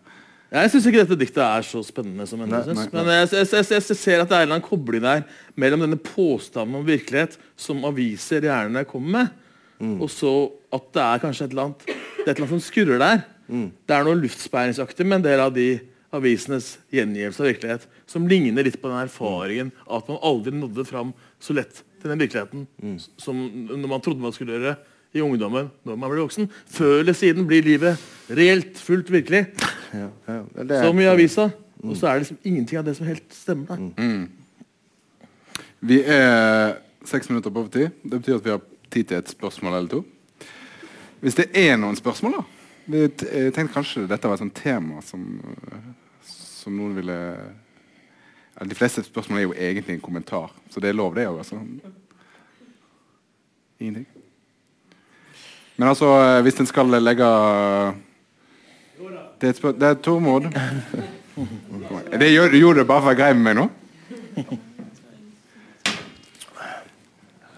[0.51, 2.59] Jeg syns ikke dette diktet er så spennende som henne.
[2.75, 5.21] Nei, Men jeg, jeg, jeg, jeg, ser at det er en eller annen kobling der
[5.55, 9.37] mellom denne påstanden om virkelighet som aviser gjerne kommer med,
[10.03, 10.33] og så
[10.75, 13.23] at det er kanskje et eller annet Det er et eller annet som skurrer der.
[13.87, 15.69] Det er noe luftsperringsaktig med en del av de
[16.15, 21.13] avisenes gjengivelse av virkelighet som ligner litt på den erfaringen at man aldri nådde fram
[21.39, 22.67] så lett til den virkeligheten
[23.21, 23.39] som
[23.71, 24.75] når man trodde man skulle gjøre
[25.13, 26.47] i ungdommen når man blir voksen.
[26.71, 27.97] Før eller siden blir livet
[28.29, 29.45] reelt fullt virkelig.
[29.93, 30.37] Ja, ja.
[30.55, 31.49] Er- Som i avisa.
[31.83, 33.65] Og så er det liksom ingenting av det som helt stemmer.
[33.67, 34.27] Da.
[35.81, 37.89] Vi er seks minutter på overtid.
[38.03, 40.03] Det betyr at vi har tid til et spørsmål eller to.
[41.21, 42.43] Hvis det er noen spørsmål, da
[42.91, 45.41] vi Jeg tenkte kanskje dette var et sånt tema som,
[45.71, 45.91] øh,
[46.25, 47.17] som noen ville
[48.69, 51.37] De fleste spørsmål er jo egentlig en kommentar, så det er lov, det òg.
[51.37, 51.57] Altså.
[53.79, 54.05] Ingenting?
[55.81, 57.25] Men altså, øh, hvis en skal legge
[59.41, 60.41] Det er, et det er Tormod.
[62.19, 63.65] Det gjør, gjorde du bare for å være grei med meg nå?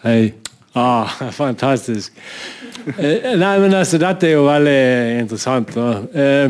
[0.05, 0.33] Hei.
[0.75, 2.15] Ah, fantastisk.
[2.95, 5.75] Eh, nei, men altså, dette er jo veldig interessant.
[5.75, 5.91] Da.
[6.15, 6.49] Eh,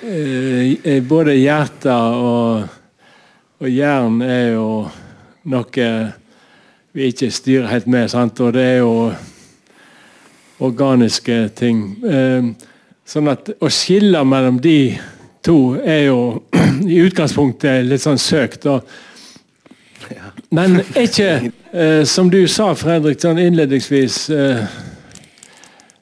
[0.00, 2.66] eh, både hjerte og,
[3.60, 4.66] og jern er jo
[5.44, 5.88] noe
[6.96, 8.40] vi ikke styrer helt med, sant?
[8.40, 9.10] og det er jo
[10.64, 11.82] organiske ting.
[12.04, 12.48] Eh,
[13.06, 14.96] sånn at å skille mellom de
[15.46, 16.20] to er jo
[16.94, 18.66] i utgangspunktet litt sånn søkt.
[18.66, 18.80] da.
[20.54, 21.30] Men er ikke,
[21.72, 24.66] eh, som du sa, Fredrik, sånn innledningsvis eh,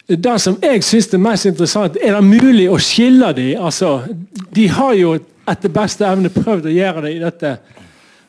[0.04, 3.54] Det som jeg syns er mest interessant, er det mulig å skille de?
[3.56, 4.02] Altså,
[4.52, 5.14] de har jo
[5.48, 7.54] etter beste evne prøvd å gjøre det i dette.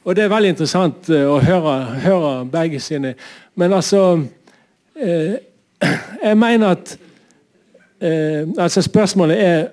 [0.05, 3.15] Og det er veldig interessant å høre, høre begge sine.
[3.59, 4.01] Men altså
[4.95, 5.36] eh,
[6.26, 6.99] Jeg mener at
[8.01, 9.67] eh, Altså, spørsmålet er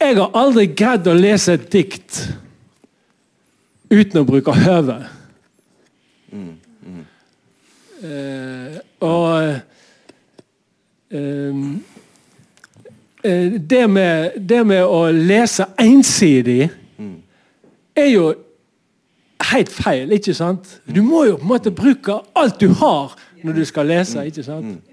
[0.00, 2.18] Jeg har aldri greid å lese et dikt
[3.90, 4.96] uten å bruke høve.
[9.00, 9.60] Og eh,
[13.24, 16.66] eh, det, med, det med å lese ensidig
[17.96, 18.26] er jo
[19.52, 20.80] helt feil, ikke sant?
[20.84, 23.14] Du må jo på en måte bruke alt du har
[23.44, 24.90] når du skal lese, ikke sant?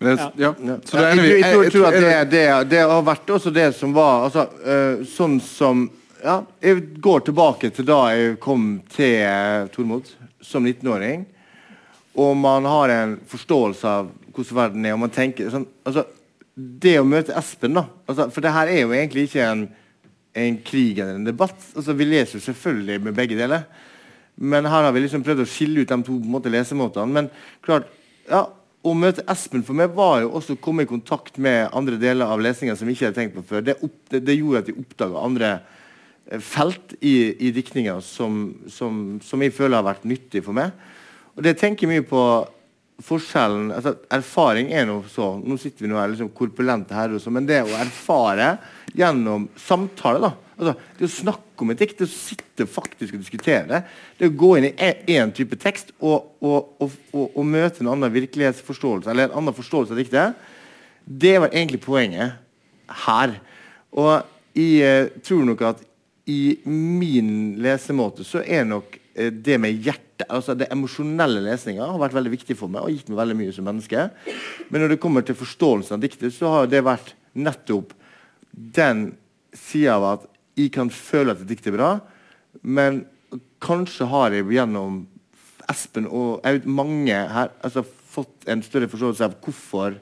[0.00, 0.50] Men det, ja.
[0.64, 0.76] Ja.
[0.84, 3.52] Så da er jeg, jeg, tror- jeg tror at det, det, det har vært også
[3.52, 5.82] det som var altså, uh, Sånn som
[6.22, 10.08] ja, Jeg går tilbake til da jeg kom til uh, Tormod
[10.40, 11.26] som 19-åring.
[12.16, 16.06] Og man har en forståelse av hvordan verden er, og man tenker sånn altså,
[16.56, 19.68] Det å møte Espen, da altså, For det her er jo egentlig ikke en
[20.32, 21.58] en krig eller en debatt.
[21.76, 23.64] Altså, vi leser selvfølgelig med begge deler.
[24.40, 27.12] Men her har vi liksom prøvd å skille ut de to måte, lesemåtene.
[27.12, 27.28] Men
[27.64, 27.90] klart,
[28.30, 28.46] ja,
[28.80, 32.30] å møte Espen for meg var jo også å komme i kontakt med andre deler
[32.32, 33.66] av lesningen som vi ikke hadde tenkt på før.
[33.66, 37.14] Det, opp, det, det gjorde at jeg oppdaga andre eh, felt i,
[37.48, 38.40] i diktninga som,
[38.72, 40.72] som, som, jeg føler har vært nyttig for meg.
[41.36, 42.24] Og det tenker jeg mye på
[43.04, 47.32] forskjellen altså Erfaring er noe så Nå sitter vi nå her liksom korpulente her, også,
[47.32, 48.54] men det å erfare
[48.96, 53.22] gjennom samtale da, altså Det å snakke om et dikt, det å sitte faktisk og
[53.22, 53.80] diskutere det,
[54.28, 59.10] å gå inn i én type tekst og, og, og, og, møte en annen virkelighetsforståelse
[59.10, 60.50] eller en annen forståelse av diktet,
[61.04, 62.36] det var egentlig poenget
[63.06, 63.38] her.
[63.96, 64.12] Og
[64.54, 65.82] jeg eh, tror nok at
[66.30, 72.02] i min lesemåte så er nok eh, det med hjertet, altså det emosjonelle lesninga, har
[72.02, 74.10] vært veldig viktig for meg og gitt meg veldig mye som menneske.
[74.68, 77.94] Men når det kommer til forståelsen av diktet, så har det vært nettopp
[78.52, 79.14] den
[79.56, 80.28] sida av at
[80.64, 81.90] jeg kan føle at et dikt er bra,
[82.62, 83.04] men
[83.62, 85.04] kanskje har jeg gjennom
[85.70, 89.98] Espen og mange her altså, fått en større forståelse av hvorfor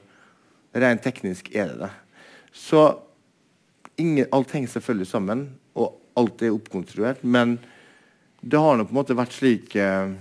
[0.73, 1.91] rent teknisk er det det.
[2.53, 2.81] Så
[4.01, 5.43] ingen, alt henger selvfølgelig sammen,
[5.77, 7.59] og alt er oppkonstruert, men
[8.41, 10.15] det har nå på en måte vært slik eh,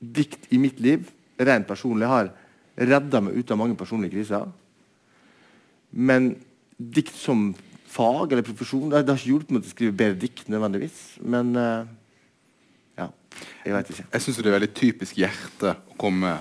[0.00, 2.30] Dikt i mitt liv, rent personlig, har
[2.80, 4.46] redda meg ut av mange personlige kriser.
[5.92, 6.30] Men
[6.80, 7.50] dikt som
[7.90, 8.88] fag eller profesjon.
[8.90, 11.00] Det, det har ikke hjulpet meg til å skrive bedre dikt nødvendigvis,
[11.34, 11.88] men uh,
[13.00, 13.10] ja,
[13.66, 14.06] jeg veit ikke.
[14.14, 16.38] Jeg syns det er veldig typisk hjerte å komme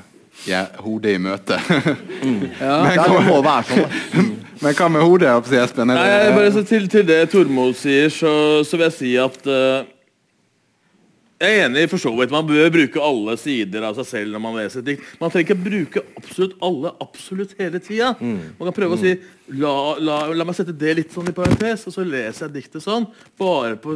[0.47, 1.60] ja, hodet i møte.
[2.24, 2.43] mm.
[2.60, 2.76] ja.
[2.86, 4.28] Men, det må være sånn.
[4.64, 5.38] men hva med hodet?
[5.64, 5.93] Espen?
[5.93, 8.34] Nei, bare til, til, det Tormod sier, så,
[8.68, 9.88] så, vil jeg si at uh,
[11.39, 12.34] jeg er enig for så vidt.
[12.36, 15.12] Man bør bruke alle sider av seg selv når man leser et dikt.
[15.22, 18.14] Man trenger ikke bruke absolutt alle absolutt hele tida.
[18.20, 18.41] Mm.
[18.58, 18.97] Man kan prøve mm.
[18.97, 19.14] å si
[19.56, 22.84] la, la, la, meg sette det litt sånn i parentes, og så leser jeg diktet
[22.84, 23.08] sånn.
[23.39, 23.95] Bare på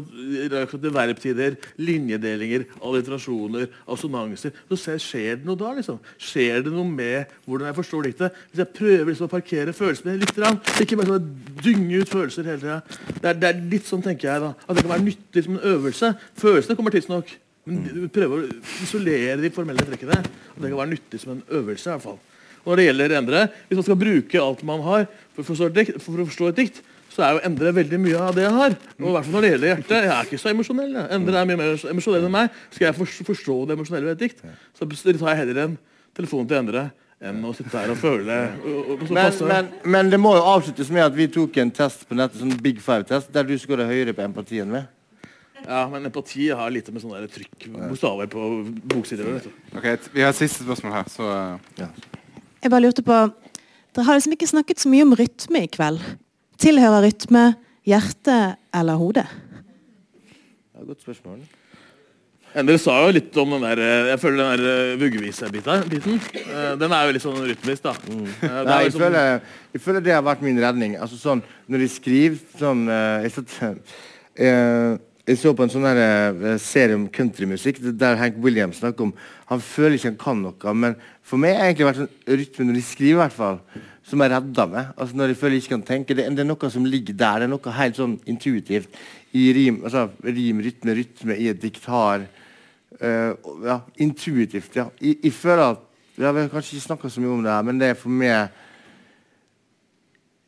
[0.93, 4.55] verbtider, linjedelinger, alliterasjoner, assonanser.
[4.71, 5.73] Så ser, skjer det noe da?
[5.77, 6.01] liksom?
[6.17, 8.41] Skjer det noe med hvordan jeg forstår diktet?
[8.51, 10.43] Hvis jeg prøver liksom å parkere følelsene litt,
[10.83, 11.31] ikke bare sånn
[11.61, 12.81] dynge ut følelser hele tida.
[13.13, 14.53] Det, det, er litt sånn, tenker jeg, da.
[14.65, 16.13] At det kan være nyttig som en øvelse.
[16.41, 17.33] Følelsene kommer tidsnok.
[17.69, 18.51] Men prøve å
[18.83, 20.19] isolere de formelle trekkene.
[20.55, 21.87] og Det kan være nyttig som en øvelse.
[21.87, 22.21] i hvert fall.
[22.63, 25.79] Når det gjelder endre, Hvis man skal bruke alt man har for å forstå et
[25.79, 26.83] dikt, for å forstå et dikt
[27.13, 28.75] så er jo Endre veldig mye av det jeg har.
[28.97, 29.95] Og i hvert fall når det gjelder hjertet.
[29.99, 30.95] Jeg er ikke så emosjonell.
[31.13, 32.55] Endre er mye mer emosjonell enn meg.
[32.73, 34.41] Skal jeg forstå det emosjonelle ved et dikt,
[34.73, 35.75] så tar jeg heller en
[36.17, 36.87] telefon til Endre
[37.23, 38.37] enn å sitte her og føle
[38.67, 42.03] og, og men, men, men, det må jo avsluttes med at vi tok en test
[42.09, 44.89] på nettet, sånn Big Five-test, der du skåra høyere på empatien med.
[45.63, 48.49] Ja, men empati har lite med sånne trykk bokstaver på
[48.91, 49.29] boksider
[49.71, 51.29] Ok, Vi har et siste spørsmål her, så
[51.79, 51.87] ja.
[52.63, 53.15] Jeg bare lurte på
[53.93, 55.99] Dere har liksom ikke snakket så mye om rytme i kveld.
[56.63, 57.41] Tilhører rytme
[57.85, 58.37] hjerte
[58.73, 59.25] eller hode?
[60.73, 61.43] Ja, godt spørsmål.
[62.53, 65.85] Dere sa jo litt om den der Jeg føler den der eh, vuggevise-biten.
[66.39, 67.93] Eh, den er jo litt sånn rytmisk, da.
[68.07, 68.25] Mm.
[68.31, 69.03] Eh, Nei, jeg, sånn...
[69.03, 69.29] føler,
[69.73, 70.95] jeg, føler, det har vært min redning.
[71.01, 73.57] Altså sånn, Når de skriver sånn jeg, satt,
[74.39, 79.13] jeg, jeg så på en sånn uh, serie om countrymusikk der Hank Williams snakker om
[79.47, 82.77] Han føler ikke han kan noe, men for meg har egentlig vært sånn rytme når
[82.79, 83.59] de skriver, i hvert fall,
[84.03, 84.89] som har redda meg.
[84.97, 86.17] Altså Når de føler jeg ikke kan tenke.
[86.17, 87.43] Det, det, er noe som ligger der.
[87.43, 88.97] Det er noe helt sånn intuitivt
[89.33, 93.31] i rim, altså, rim rytme, rytme i et dikt har uh,
[93.63, 94.89] ja, Intuitivt, ja.
[94.99, 95.87] Jeg, jeg føler at
[96.19, 98.13] ja, Vi har kanskje ikke snakka så mye om det her, men det er for
[98.13, 98.59] meg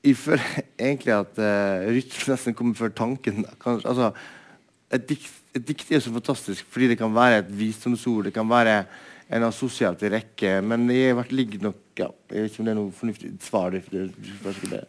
[0.05, 0.57] jeg føler
[0.88, 3.45] egentlig at uh, rytme nesten kommer før tanken.
[3.63, 4.11] Kanskje, altså,
[5.00, 8.28] et dikt, et dikt, er så fantastisk fordi det kan være et visdomsord.
[8.28, 8.80] Det kan være
[9.34, 10.58] en assosiat rekke.
[10.66, 13.30] Men det har vært ligget nok ja, Jeg vet ikke om det er noe fornuftig
[13.46, 13.76] svar.
[13.76, 14.82] Det, det,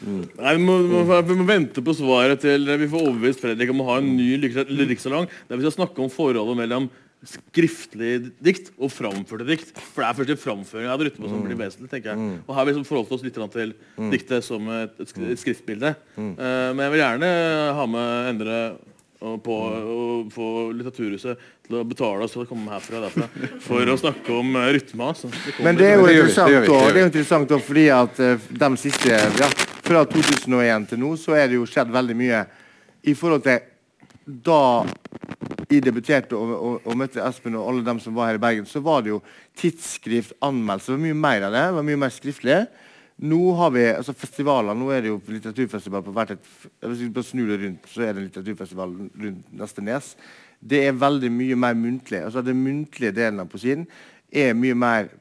[0.00, 0.24] mm.
[0.40, 3.72] Nei, vi må, vi, må, vi må, vente på svaret til vi får overbevist Fredrik
[3.72, 6.90] om å ha en ny lyrikksalong der vi skal snakke om forholdet mellom
[7.24, 9.70] skriftlig dikt og framførte dikt.
[9.72, 11.90] For det er først i framføring av rytme som blir vesentlig.
[11.92, 12.20] tenker jeg.
[12.20, 12.34] Mm.
[12.44, 14.10] Og her har vi liksom forholdt oss litt til mm.
[14.12, 15.94] diktet som et, et skriftbilde.
[16.18, 17.30] Uh, men jeg vil gjerne
[17.78, 18.58] ha med Endre
[19.24, 19.98] og på å
[20.32, 23.28] få Litteraturhuset til å betale oss for å komme herfra derfra,
[23.64, 25.12] for å snakke om rytma.
[25.14, 25.30] Altså.
[25.64, 29.20] Men det er jo interessant, det det er interessant også, fordi at uh, de siste
[29.40, 29.52] ja,
[29.84, 32.44] Fra 2001 til nå så er det jo skjedd veldig mye
[33.04, 33.60] i forhold til
[34.24, 34.60] da
[35.68, 38.66] jeg debuterte og, og, og, møtte Espen og alle dem som var her i Bergen,
[38.68, 39.20] så var det jo
[39.60, 41.00] tidsskrift, anmeldelser.
[41.00, 41.64] Mye mer av det.
[41.68, 42.58] det var mye mer skriftlig.
[43.22, 46.48] Nå har vi altså festivaler, nå er det jo litteraturfestival på hvert et
[46.82, 50.16] Hvis vi snur det rundt, så er det litteraturfestival rundt neste nes.
[50.58, 52.24] Det er veldig mye mer muntlig.
[52.24, 53.86] altså Den muntlige delen av poesien
[54.32, 55.12] er mye mer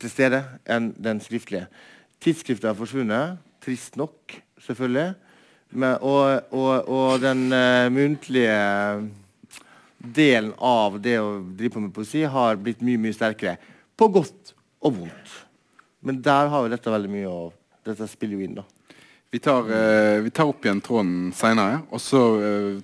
[0.00, 1.68] til stede enn den skriftlige.
[2.20, 5.14] Tidsskriftet har forsvunnet, trist nok, selvfølgelig.
[5.70, 8.58] Men, og, og, og den uh, muntlige
[9.98, 13.56] delen av det å drive på med poesi har blitt mye mye sterkere.
[13.96, 15.45] På godt og vondt.
[16.06, 17.38] Men der har jo dette veldig mye å
[17.86, 18.64] Dette spiller jo inn, da.
[19.30, 22.80] Vi tar, eh, vi tar opp igjen tråden seinere, og så eh,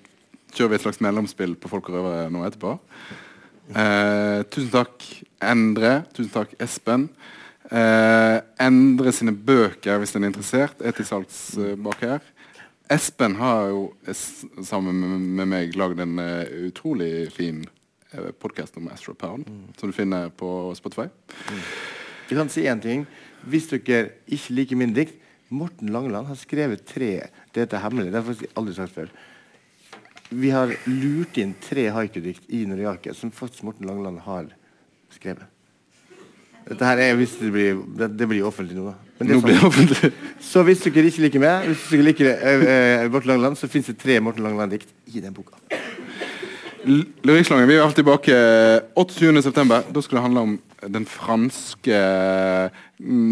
[0.54, 2.76] kjører vi et slags mellomspill på Folk og røvere nå etterpå.
[3.72, 5.06] Eh, tusen takk,
[5.42, 6.04] Endre.
[6.14, 7.08] Tusen takk, Espen.
[7.72, 12.26] Eh, Endre sine bøker, hvis en er interessert, er til salgs eh, bak her.
[12.92, 14.18] Espen har jo eh,
[14.66, 15.00] sammen
[15.38, 17.64] med, meg lagd en uh, utrolig fin
[18.42, 19.46] podkast om Astro Pound,
[19.80, 20.46] som du finner på
[20.76, 21.08] Spotify.
[22.28, 23.04] Jeg kan si én ting.
[23.48, 25.18] Hvis dere ikke liker min dikt
[25.52, 28.08] Morten Langeland har skrevet tre Dette er hemmelig.
[28.12, 29.10] Det har jeg faktisk aldri sagt før.
[30.32, 34.46] Vi har lurt inn tre haikudikt i Noriake som faktisk Morten Langeland har
[35.12, 35.44] skrevet.
[36.62, 39.12] Dette her er hvis det blir, det, det blir offentlig nå, da.
[39.18, 40.12] Men det Nå blir det offentlig.
[40.40, 43.90] Så hvis dere ikke liker meg, hvis dere liker eh, eh, Morten Langeland, så fins
[43.90, 45.58] det tre Morten Langeland-dikt i den boka.
[46.84, 48.34] L- Lyrikkslangen, vi er alltid tilbake
[48.98, 49.92] 28.9.
[49.94, 50.54] Da skal det handle om
[50.90, 51.98] den franske,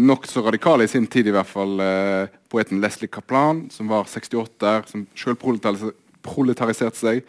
[0.07, 4.83] nokså radikale i sin tid i hvert fall, eh, poeten Leslie Kaplan, som var 68,
[4.87, 7.23] som sjøl proletariserte seg,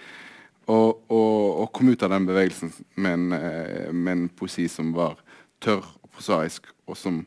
[0.70, 2.70] og, og, og kom ut av den bevegelsen
[3.02, 5.18] med en, eh, med en poesi som var
[5.62, 7.24] tørr og prosaisk, og som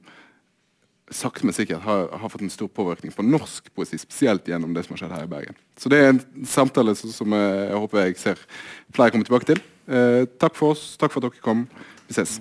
[1.14, 4.86] sakte, men sikkert har, har fått en stor påvirkning på norsk poesi, spesielt gjennom det
[4.86, 5.60] som har skjedd her i Bergen.
[5.78, 8.42] Så det er en samtale som, som jeg, jeg håper jeg ser
[8.96, 9.62] flere komme tilbake til.
[9.86, 10.96] Eh, takk for oss.
[10.98, 11.68] Takk for at dere kom.
[12.10, 12.40] Vi ses.